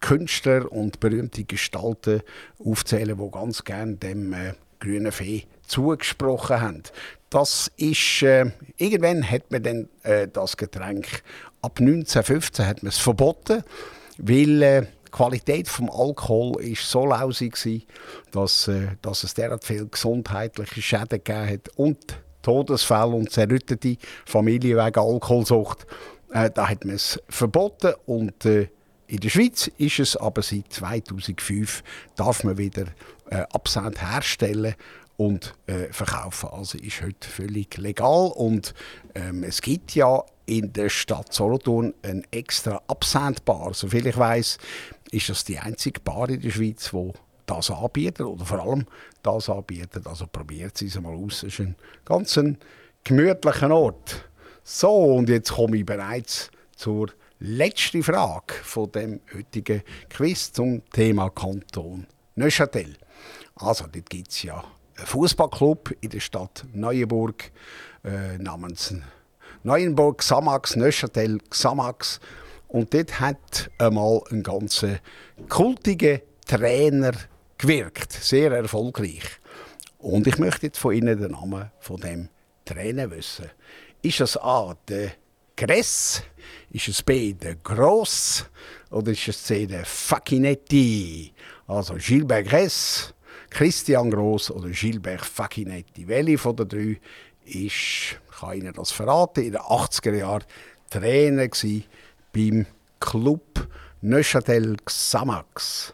Künstler 0.00 0.70
und 0.70 1.00
berühmte 1.00 1.44
Gestalten 1.44 2.22
aufzählen, 2.58 3.16
die 3.16 3.30
ganz 3.30 3.64
gerne 3.64 3.96
dem 3.96 4.32
äh, 4.32 4.54
grünen 4.80 5.12
Fee 5.12 5.44
zugesprochen 5.72 6.60
haben. 6.60 6.82
Das 7.30 7.70
ist, 7.76 8.22
äh, 8.22 8.50
irgendwann 8.76 9.28
hat 9.28 9.50
man 9.50 9.62
dann 9.62 9.88
äh, 10.02 10.28
das 10.28 10.56
Getränk 10.56 11.22
ab 11.62 11.78
1915 11.78 12.66
hat 12.66 12.82
man 12.82 12.90
es 12.90 12.98
verboten, 12.98 13.62
weil 14.18 14.62
äh, 14.62 14.82
die 14.82 15.10
Qualität 15.10 15.68
vom 15.68 15.90
Alkohol 15.90 16.60
ist 16.62 16.88
so 16.90 17.06
lausig 17.06 17.56
war, 17.64 17.80
dass, 18.32 18.68
äh, 18.68 18.88
dass 19.00 19.24
es 19.24 19.34
derart 19.34 19.64
viele 19.64 19.86
gesundheitliche 19.86 20.82
Schäden 20.82 21.22
gegeben 21.22 21.48
hat 21.48 21.68
und 21.76 22.18
Todesfälle 22.42 23.14
und 23.14 23.30
zerrüttete 23.30 23.96
Familien 24.26 24.76
wegen 24.76 24.98
Alkoholsucht. 25.00 25.86
Äh, 26.32 26.50
da 26.50 26.68
hat 26.68 26.84
man 26.84 26.96
es 26.96 27.20
verboten 27.28 27.94
und 28.04 28.44
äh, 28.44 28.68
in 29.06 29.20
der 29.20 29.28
Schweiz 29.28 29.70
ist 29.78 29.98
es 29.98 30.16
aber 30.16 30.42
seit 30.42 30.72
2005 30.72 31.82
darf 32.16 32.44
man 32.44 32.56
wieder 32.56 32.86
äh, 33.30 33.44
Absent 33.52 34.00
herstellen 34.00 34.74
und 35.24 35.54
äh, 35.66 35.92
verkaufen. 35.92 36.48
Also 36.50 36.78
ist 36.78 37.02
heute 37.02 37.28
völlig 37.28 37.76
legal 37.76 38.32
und 38.34 38.74
ähm, 39.14 39.44
es 39.44 39.60
gibt 39.62 39.94
ja 39.94 40.22
in 40.46 40.72
der 40.72 40.88
Stadt 40.88 41.32
Solothurn 41.32 41.94
ein 42.02 42.26
extra 42.32 42.82
Absent-Bar. 42.88 43.74
Soviel 43.74 44.08
ich 44.08 44.16
weiß, 44.16 44.58
ist 45.12 45.28
das 45.28 45.44
die 45.44 45.58
einzige 45.58 46.00
Bar 46.00 46.28
in 46.28 46.40
der 46.40 46.50
Schweiz, 46.50 46.92
wo 46.92 47.12
das 47.46 47.70
anbietet 47.70 48.26
oder 48.26 48.44
vor 48.44 48.60
allem 48.60 48.86
das 49.22 49.48
anbietet. 49.48 50.06
Also 50.06 50.26
probiert 50.26 50.80
es 50.82 51.00
mal 51.00 51.14
aus. 51.14 51.44
Es 51.44 51.54
ist 51.54 51.60
ein 51.60 51.76
ganz 52.04 52.36
ein 52.36 52.58
gemütlicher 53.04 53.70
Ort. 53.70 54.28
So, 54.64 54.90
und 54.90 55.28
jetzt 55.28 55.52
komme 55.52 55.76
ich 55.76 55.86
bereits 55.86 56.50
zur 56.74 57.10
letzten 57.38 58.02
Frage 58.02 58.54
von 58.62 58.90
dem 58.90 59.20
heutigen 59.34 59.82
Quiz 60.08 60.52
zum 60.52 60.82
Thema 60.90 61.30
Kanton 61.30 62.06
Neuchâtel. 62.34 62.96
Also, 63.56 63.86
dort 63.86 64.08
gibt 64.08 64.30
es 64.30 64.42
ja 64.42 64.64
Fußballclub 65.04 65.94
in 66.00 66.10
der 66.10 66.20
Stadt 66.20 66.64
Neuenburg 66.72 67.50
äh, 68.04 68.38
namens 68.38 68.94
Neuenburg 69.62 70.18
Xamax, 70.18 70.76
Neuchâtel 70.76 71.38
Xamax. 71.50 72.20
Und 72.68 72.92
dort 72.94 73.20
hat 73.20 73.70
einmal 73.78 74.22
ein 74.30 74.42
ganz 74.42 74.84
kultiger 75.48 76.20
Trainer 76.46 77.12
gewirkt, 77.58 78.12
sehr 78.12 78.50
erfolgreich. 78.52 79.22
Und 79.98 80.26
ich 80.26 80.38
möchte 80.38 80.66
jetzt 80.66 80.78
von 80.78 80.94
Ihnen 80.94 81.20
den 81.20 81.32
Namen 81.32 81.70
von 81.78 82.00
dem 82.00 82.28
Trainer 82.64 83.10
wissen. 83.10 83.50
Ist 84.02 84.20
es 84.20 84.36
A, 84.36 84.74
der 84.88 85.12
Gress? 85.56 86.22
Ist 86.70 86.88
es 86.88 87.02
B, 87.02 87.34
der 87.34 87.54
Gross? 87.56 88.46
Oder 88.90 89.12
ist 89.12 89.28
es 89.28 89.44
C, 89.44 89.66
der 89.66 89.84
Facchinetti? 89.84 91.32
Also 91.68 91.94
Gilbert 91.94 92.48
Gress, 92.48 93.14
Christian 93.52 94.10
Gross 94.10 94.50
oder 94.50 94.70
Gilbert 94.70 95.26
Facchinetti. 95.26 96.08
Welche 96.08 96.38
von 96.38 96.56
den 96.56 96.68
drei 96.68 97.00
ist, 97.44 98.18
kann 98.38 98.56
Ihnen 98.56 98.72
das 98.72 98.92
verraten, 98.92 99.44
in 99.44 99.52
den 99.52 99.60
80er 99.60 100.14
Jahren 100.14 100.44
Trainer 100.90 101.48
beim 102.32 102.66
Club 102.98 103.68
Neuchâtel 104.00 104.76
Xamax. 104.84 105.92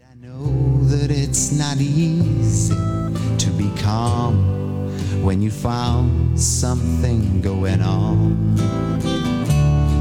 I 0.00 0.14
know 0.16 0.80
that 0.88 1.10
it's 1.10 1.52
not 1.52 1.76
easy 1.78 2.74
to 2.74 3.50
be 3.56 3.70
calm 3.80 4.92
when 5.22 5.42
you 5.42 5.50
found 5.50 6.40
something 6.40 7.42
going 7.42 7.82
on. 7.82 8.56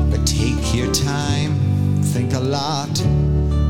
But 0.09 0.25
take 0.25 0.73
your 0.73 0.91
time, 0.93 2.01
think 2.01 2.33
a 2.33 2.39
lot. 2.39 3.26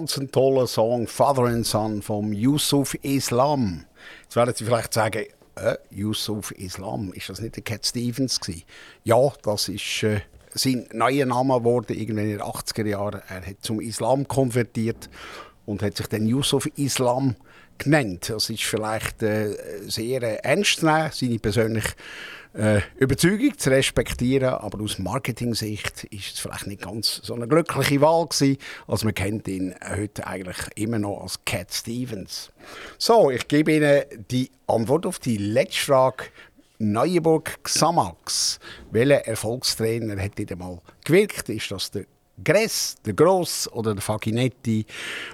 Ganz 0.00 0.18
toller 0.32 0.66
Song, 0.66 1.06
Father 1.06 1.42
and 1.42 1.66
Son 1.66 2.00
vom 2.00 2.32
Yusuf 2.32 2.94
Islam. 3.02 3.84
Jetzt 4.22 4.34
werden 4.34 4.54
Sie 4.56 4.64
vielleicht 4.64 4.94
sagen, 4.94 5.26
äh, 5.56 5.76
Yusuf 5.90 6.52
Islam, 6.52 7.12
ist 7.12 7.28
das 7.28 7.42
nicht 7.42 7.56
der 7.56 7.62
Cat 7.62 7.84
Stevens 7.84 8.40
gewesen? 8.40 8.62
Ja, 9.04 9.30
das 9.42 9.68
ist 9.68 10.02
äh, 10.02 10.20
sein 10.54 10.88
neuer 10.94 11.26
Name 11.26 11.58
geworden, 11.58 11.94
irgendwann 11.94 12.24
in 12.24 12.38
den 12.38 12.40
80er 12.40 12.86
Jahren. 12.86 13.20
Er 13.28 13.44
hat 13.46 13.56
zum 13.60 13.78
Islam 13.82 14.26
konvertiert 14.26 15.10
und 15.66 15.82
hat 15.82 15.98
sich 15.98 16.06
dann 16.06 16.26
Yusuf 16.26 16.64
Islam 16.76 17.36
genannt. 17.76 18.30
Das 18.30 18.48
ist 18.48 18.62
vielleicht 18.62 19.22
äh, 19.22 19.54
sehr 19.86 20.22
äh, 20.22 20.36
ernst 20.36 20.80
zu 20.80 20.86
nehmen, 20.86 21.10
seine 21.12 21.38
persönliche 21.38 21.92
äh, 22.54 22.80
Überzeugung 22.98 23.56
zu 23.56 23.70
respektieren, 23.70 24.54
aber 24.54 24.82
aus 24.82 24.98
Marketing-Sicht 24.98 26.04
ist 26.04 26.34
es 26.34 26.40
vielleicht 26.40 26.66
nicht 26.66 26.82
ganz 26.82 27.20
so 27.22 27.34
eine 27.34 27.46
glückliche 27.46 28.00
Wahl 28.00 28.26
gewesen. 28.26 28.58
Also 28.86 29.06
man 29.06 29.14
kennt 29.14 29.46
ihn 29.48 29.74
heute 29.88 30.26
eigentlich 30.26 30.58
immer 30.74 30.98
noch 30.98 31.22
als 31.22 31.44
Cat 31.44 31.72
Stevens. 31.72 32.50
So, 32.98 33.30
ich 33.30 33.46
gebe 33.48 33.72
Ihnen 33.72 34.02
die 34.30 34.50
Antwort 34.66 35.06
auf 35.06 35.18
die 35.18 35.36
letzte 35.36 35.80
Frage. 35.80 36.24
Neuenburg 36.78 37.62
Xamax. 37.62 38.58
Welcher 38.90 39.26
Erfolgstrainer 39.26 40.20
hat 40.20 40.38
wieder 40.38 40.56
mal 40.56 40.80
gewirkt? 41.04 41.48
Ist 41.50 41.70
das 41.70 41.90
der 41.90 42.06
Gress, 42.44 42.96
der 43.04 43.14
Gross 43.14 43.70
oder 43.72 43.94
der 43.94 44.02
Faginetti? 44.02 44.86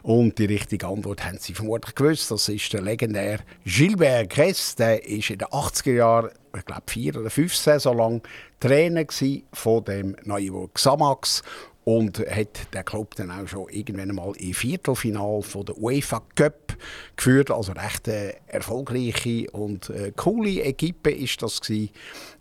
Und 0.03 0.39
die 0.39 0.47
richtige 0.47 0.87
Antwort 0.87 1.25
haben 1.25 1.39
Sie 1.39 1.55
vermutlich 1.55 1.95
gewusst. 1.95 2.31
Das 2.31 2.49
ist 2.49 2.73
der 2.73 2.83
legendäre 2.83 3.41
Gilbert 3.65 4.31
Gress. 4.31 4.75
Der 4.77 5.07
ist 5.07 5.31
in 5.31 5.39
den 5.39 5.49
80er 5.49 5.93
Jahren, 5.93 6.31
ich 6.57 6.65
glaube 6.65 6.83
vier 6.87 7.17
oder 7.17 7.31
fünf 7.31 7.55
Saison 7.55 7.97
lang 7.97 8.23
Trainer 8.61 9.05
von 9.53 9.85
dem 9.85 10.17
Neuenburg 10.25 10.75
Xamax 10.75 11.43
und 11.87 12.19
hat 12.19 12.75
den 12.75 12.85
Club 12.85 13.15
dann 13.15 13.31
auch 13.31 13.47
schon 13.47 13.69
irgendwann 13.69 14.13
mal 14.13 14.33
im 14.39 14.55
Viertelfinal 14.55 15.41
von 15.41 15.67
der 15.67 15.79
UEFA 15.79 16.21
Cup 16.35 16.77
geführt. 17.15 17.53
Also 17.53 17.73
recht 17.73 18.09
äh, 18.09 18.35
erfolgreiche 18.49 19.49
und 19.53 19.91
äh, 19.91 20.13
coole 20.17 20.63
Equipe 20.65 21.13
ist 21.13 21.41
das 21.43 21.61
gsi. 21.61 21.93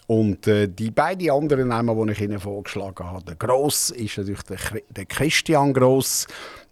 Und 0.08 0.48
äh, 0.48 0.68
die 0.68 0.92
beiden 0.92 1.32
anderen 1.32 1.70
Namen, 1.70 2.08
die 2.08 2.14
ich 2.14 2.22
Ihnen 2.22 2.40
vorgeschlagen 2.40 3.06
habe, 3.06 3.24
der 3.26 3.36
Gross 3.36 3.90
ist 3.90 4.18
natürlich 4.18 4.44
der, 4.44 4.58
der 4.90 5.06
Christian 5.06 5.74
Gross. 5.74 6.28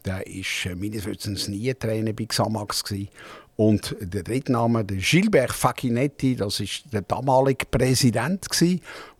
Der 0.05 0.25
ist 0.27 0.65
äh, 0.65 0.75
meines 0.75 1.05
Wissens 1.05 1.47
nie 1.47 1.73
Trainer 1.73 2.13
bei 2.13 2.25
Xamax 2.25 2.83
gsi. 2.83 3.09
Und 3.55 3.95
der 3.99 4.23
dritte 4.23 4.51
Name, 4.51 4.83
der 4.83 4.97
Gilbert 4.97 5.51
Facchinetti, 5.51 6.35
das 6.35 6.59
ist 6.59 6.91
der 6.91 7.03
damalige 7.03 7.65
Präsident 7.67 8.47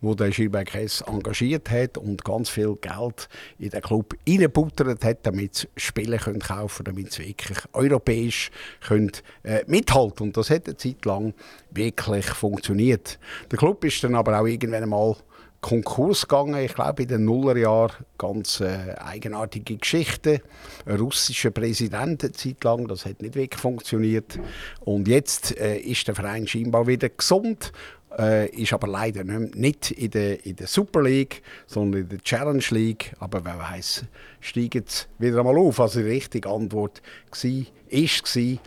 der 0.01 0.29
Gilbert 0.31 0.67
Kress 0.67 1.01
engagiert 1.01 1.69
hat 1.69 1.97
und 1.99 2.25
ganz 2.25 2.49
viel 2.49 2.75
Geld 2.81 3.29
in 3.59 3.69
den 3.69 3.81
Club 3.81 4.15
reingebuttert 4.27 5.05
hat, 5.05 5.19
damit 5.23 5.55
sie 5.55 5.67
Spiele 5.77 6.17
können 6.17 6.39
kaufen 6.39 6.83
damit 6.83 7.13
sie 7.13 7.27
wirklich 7.27 7.59
europäisch 7.73 8.49
können, 8.81 9.11
äh, 9.43 9.63
mithalten 9.67 10.27
Und 10.27 10.37
das 10.37 10.49
hat 10.49 10.67
eine 10.67 10.77
Zeit 10.77 11.05
lang 11.05 11.33
wirklich 11.69 12.25
funktioniert. 12.25 13.19
Der 13.51 13.59
Club 13.59 13.85
ist 13.85 14.03
dann 14.03 14.15
aber 14.15 14.39
auch 14.39 14.47
irgendwann 14.47 14.89
mal 14.89 15.15
Konkurs 15.63 16.27
gegangen, 16.27 16.63
ich 16.63 16.75
glaube 16.75 17.03
in 17.03 17.07
den 17.07 17.25
Nullerjahren. 17.25 17.95
Ganz 18.17 18.59
äh, 18.59 18.95
eigenartige 18.97 19.77
Geschichte. 19.77 20.41
Ein 20.85 20.97
russischer 20.97 21.51
Präsident 21.51 22.23
eine 22.23 22.31
Zeit 22.33 22.63
lang, 22.63 22.87
das 22.87 23.05
hat 23.05 23.21
nicht 23.21 23.35
wirklich 23.35 23.59
funktioniert. 23.59 24.37
Und 24.81 25.07
jetzt 25.07 25.57
äh, 25.57 25.77
ist 25.77 26.07
der 26.07 26.15
Verein 26.15 26.45
scheinbar 26.45 26.85
wieder 26.85 27.09
gesund. 27.09 27.71
Äh, 28.19 28.49
ist 28.49 28.73
aber 28.73 28.87
leider 28.87 29.23
nicht 29.23 29.89
in 29.89 30.11
der, 30.11 30.45
in 30.45 30.55
der 30.57 30.67
Super 30.67 31.01
League, 31.01 31.41
sondern 31.65 32.01
in 32.01 32.09
der 32.09 32.19
Challenge 32.19 32.63
League. 32.69 33.13
Aber 33.19 33.43
wer 33.43 33.57
weiß, 33.57 34.03
steigen 34.41 34.83
sie 34.85 35.05
wieder 35.17 35.39
einmal 35.39 35.57
auf. 35.57 35.79
Also 35.79 36.01
die 36.01 36.09
richtige 36.09 36.49
Antwort 36.49 37.01
war, 37.31 37.65
ist, 37.89 38.35
war, 38.35 38.57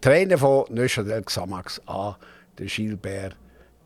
Trainer 0.00 0.38
von 0.38 0.64
Neuchâtel 0.68 1.22
Xamax 1.22 1.80
an, 1.86 2.14
der 2.58 2.66
Gilbert 2.66 3.36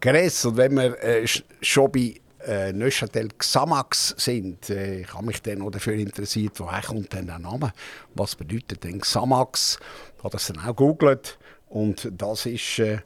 Gress. 0.01 0.45
Und 0.45 0.59
wenn 0.59 0.75
wir 0.75 1.03
äh, 1.03 1.23
sch- 1.23 1.45
schon 1.63 1.91
bei 1.91 2.17
äh, 2.47 2.73
Neuchâtel 2.73 3.29
Xamax 3.39 4.15
sind, 4.19 4.71
äh, 4.71 5.01
ich 5.01 5.15
habe 5.15 5.27
mich 5.27 5.43
dann 5.43 5.59
noch 5.59 5.71
dafür 5.71 5.95
interessiert, 5.95 6.59
woher 6.61 6.83
kommt 6.83 7.13
denn 7.13 7.27
der 7.27 7.39
Name? 7.39 7.73
Was 8.15 8.35
bedeutet 8.35 8.85
denn 8.85 9.01
Xamax? 9.01 9.79
Ich 10.17 10.25
habe 10.25 10.33
das 10.33 10.47
dann 10.47 10.59
auch 10.59 10.77
gegoogelt 10.77 11.39
und 11.69 12.11
das 12.17 12.47
ist 12.47 12.79
äh, 12.79 12.99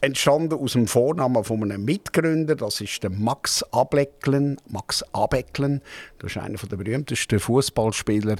entstanden 0.00 0.58
aus 0.58 0.72
dem 0.72 0.86
Vornamen 0.86 1.42
von 1.44 1.62
einem 1.62 1.84
Mitgründer, 1.84 2.54
das 2.54 2.80
ist 2.80 3.02
der 3.02 3.10
Max 3.10 3.62
Ablecklen. 3.72 4.60
Max 4.68 5.02
Ablecklen, 5.12 5.82
das 6.18 6.32
ist 6.32 6.38
einer 6.38 6.58
der 6.58 6.76
berühmtesten 6.76 7.40
Fußballspieler 7.40 8.36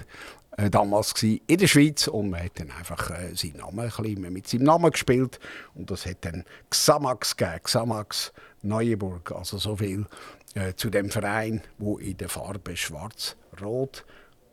äh, 0.57 0.71
damals 0.71 1.15
in 1.23 1.41
der 1.49 1.67
Schweiz 1.67 2.09
und 2.09 2.31
man 2.31 2.45
hat 2.45 2.59
dann 2.59 2.71
einfach 2.71 3.11
äh, 3.11 3.35
seinen 3.35 3.59
Namen 3.59 3.81
ein 3.81 3.91
bisschen 3.91 4.33
mit 4.33 4.49
seinem 4.49 4.65
Namen 4.65 4.91
gespielt 4.91 5.39
und 5.75 5.91
das 5.91 6.07
hat 6.07 6.19
dann 6.25 6.45
Xamax 6.71 7.37
gegeben, 7.37 7.61
Xamax 7.63 8.33
Neuenburg, 8.63 9.33
also 9.33 9.59
so 9.59 9.77
viel 9.77 10.07
äh, 10.55 10.75
zu 10.75 10.91
dem 10.91 11.11
Verein, 11.11 11.63
wo 11.79 11.99
in 11.99 12.17
der 12.17 12.29
Farbe 12.29 12.77
Schwarz-Rot 12.77 14.05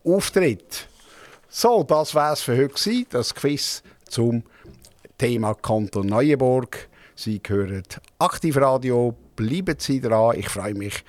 auftritt. 0.03 0.87
So, 1.49 1.83
das 1.83 2.13
war's 2.13 2.41
für 2.41 2.57
heute 2.57 3.05
das 3.09 3.33
Quiz 3.33 3.81
zum 4.09 4.43
Thema 5.17 5.53
Kanton 5.53 6.07
Neuenburg. 6.07 6.89
Sie 7.15 7.41
hören 7.47 7.83
Aktivradio, 8.19 9.15
bleiben 9.35 9.75
Sie 9.79 10.01
dran. 10.01 10.37
Ich 10.37 10.49
freue 10.49 10.73
mich 10.73 11.03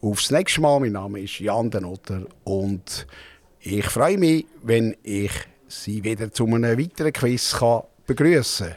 aufs 0.00 0.30
nächste 0.30 0.62
Mal. 0.62 0.80
Mein 0.80 0.92
Name 0.92 1.20
ist 1.20 1.38
Jan 1.38 1.70
Denotter 1.70 2.22
und 2.44 3.06
ich 3.60 3.84
freue 3.84 4.16
mich, 4.16 4.46
wenn 4.62 4.96
ich 5.02 5.32
Sie 5.68 6.02
wieder 6.02 6.32
zu 6.32 6.46
einem 6.46 6.78
weiteren 6.78 7.12
Quiz 7.12 7.56
begrüßen 8.06 8.68
kann. 8.68 8.76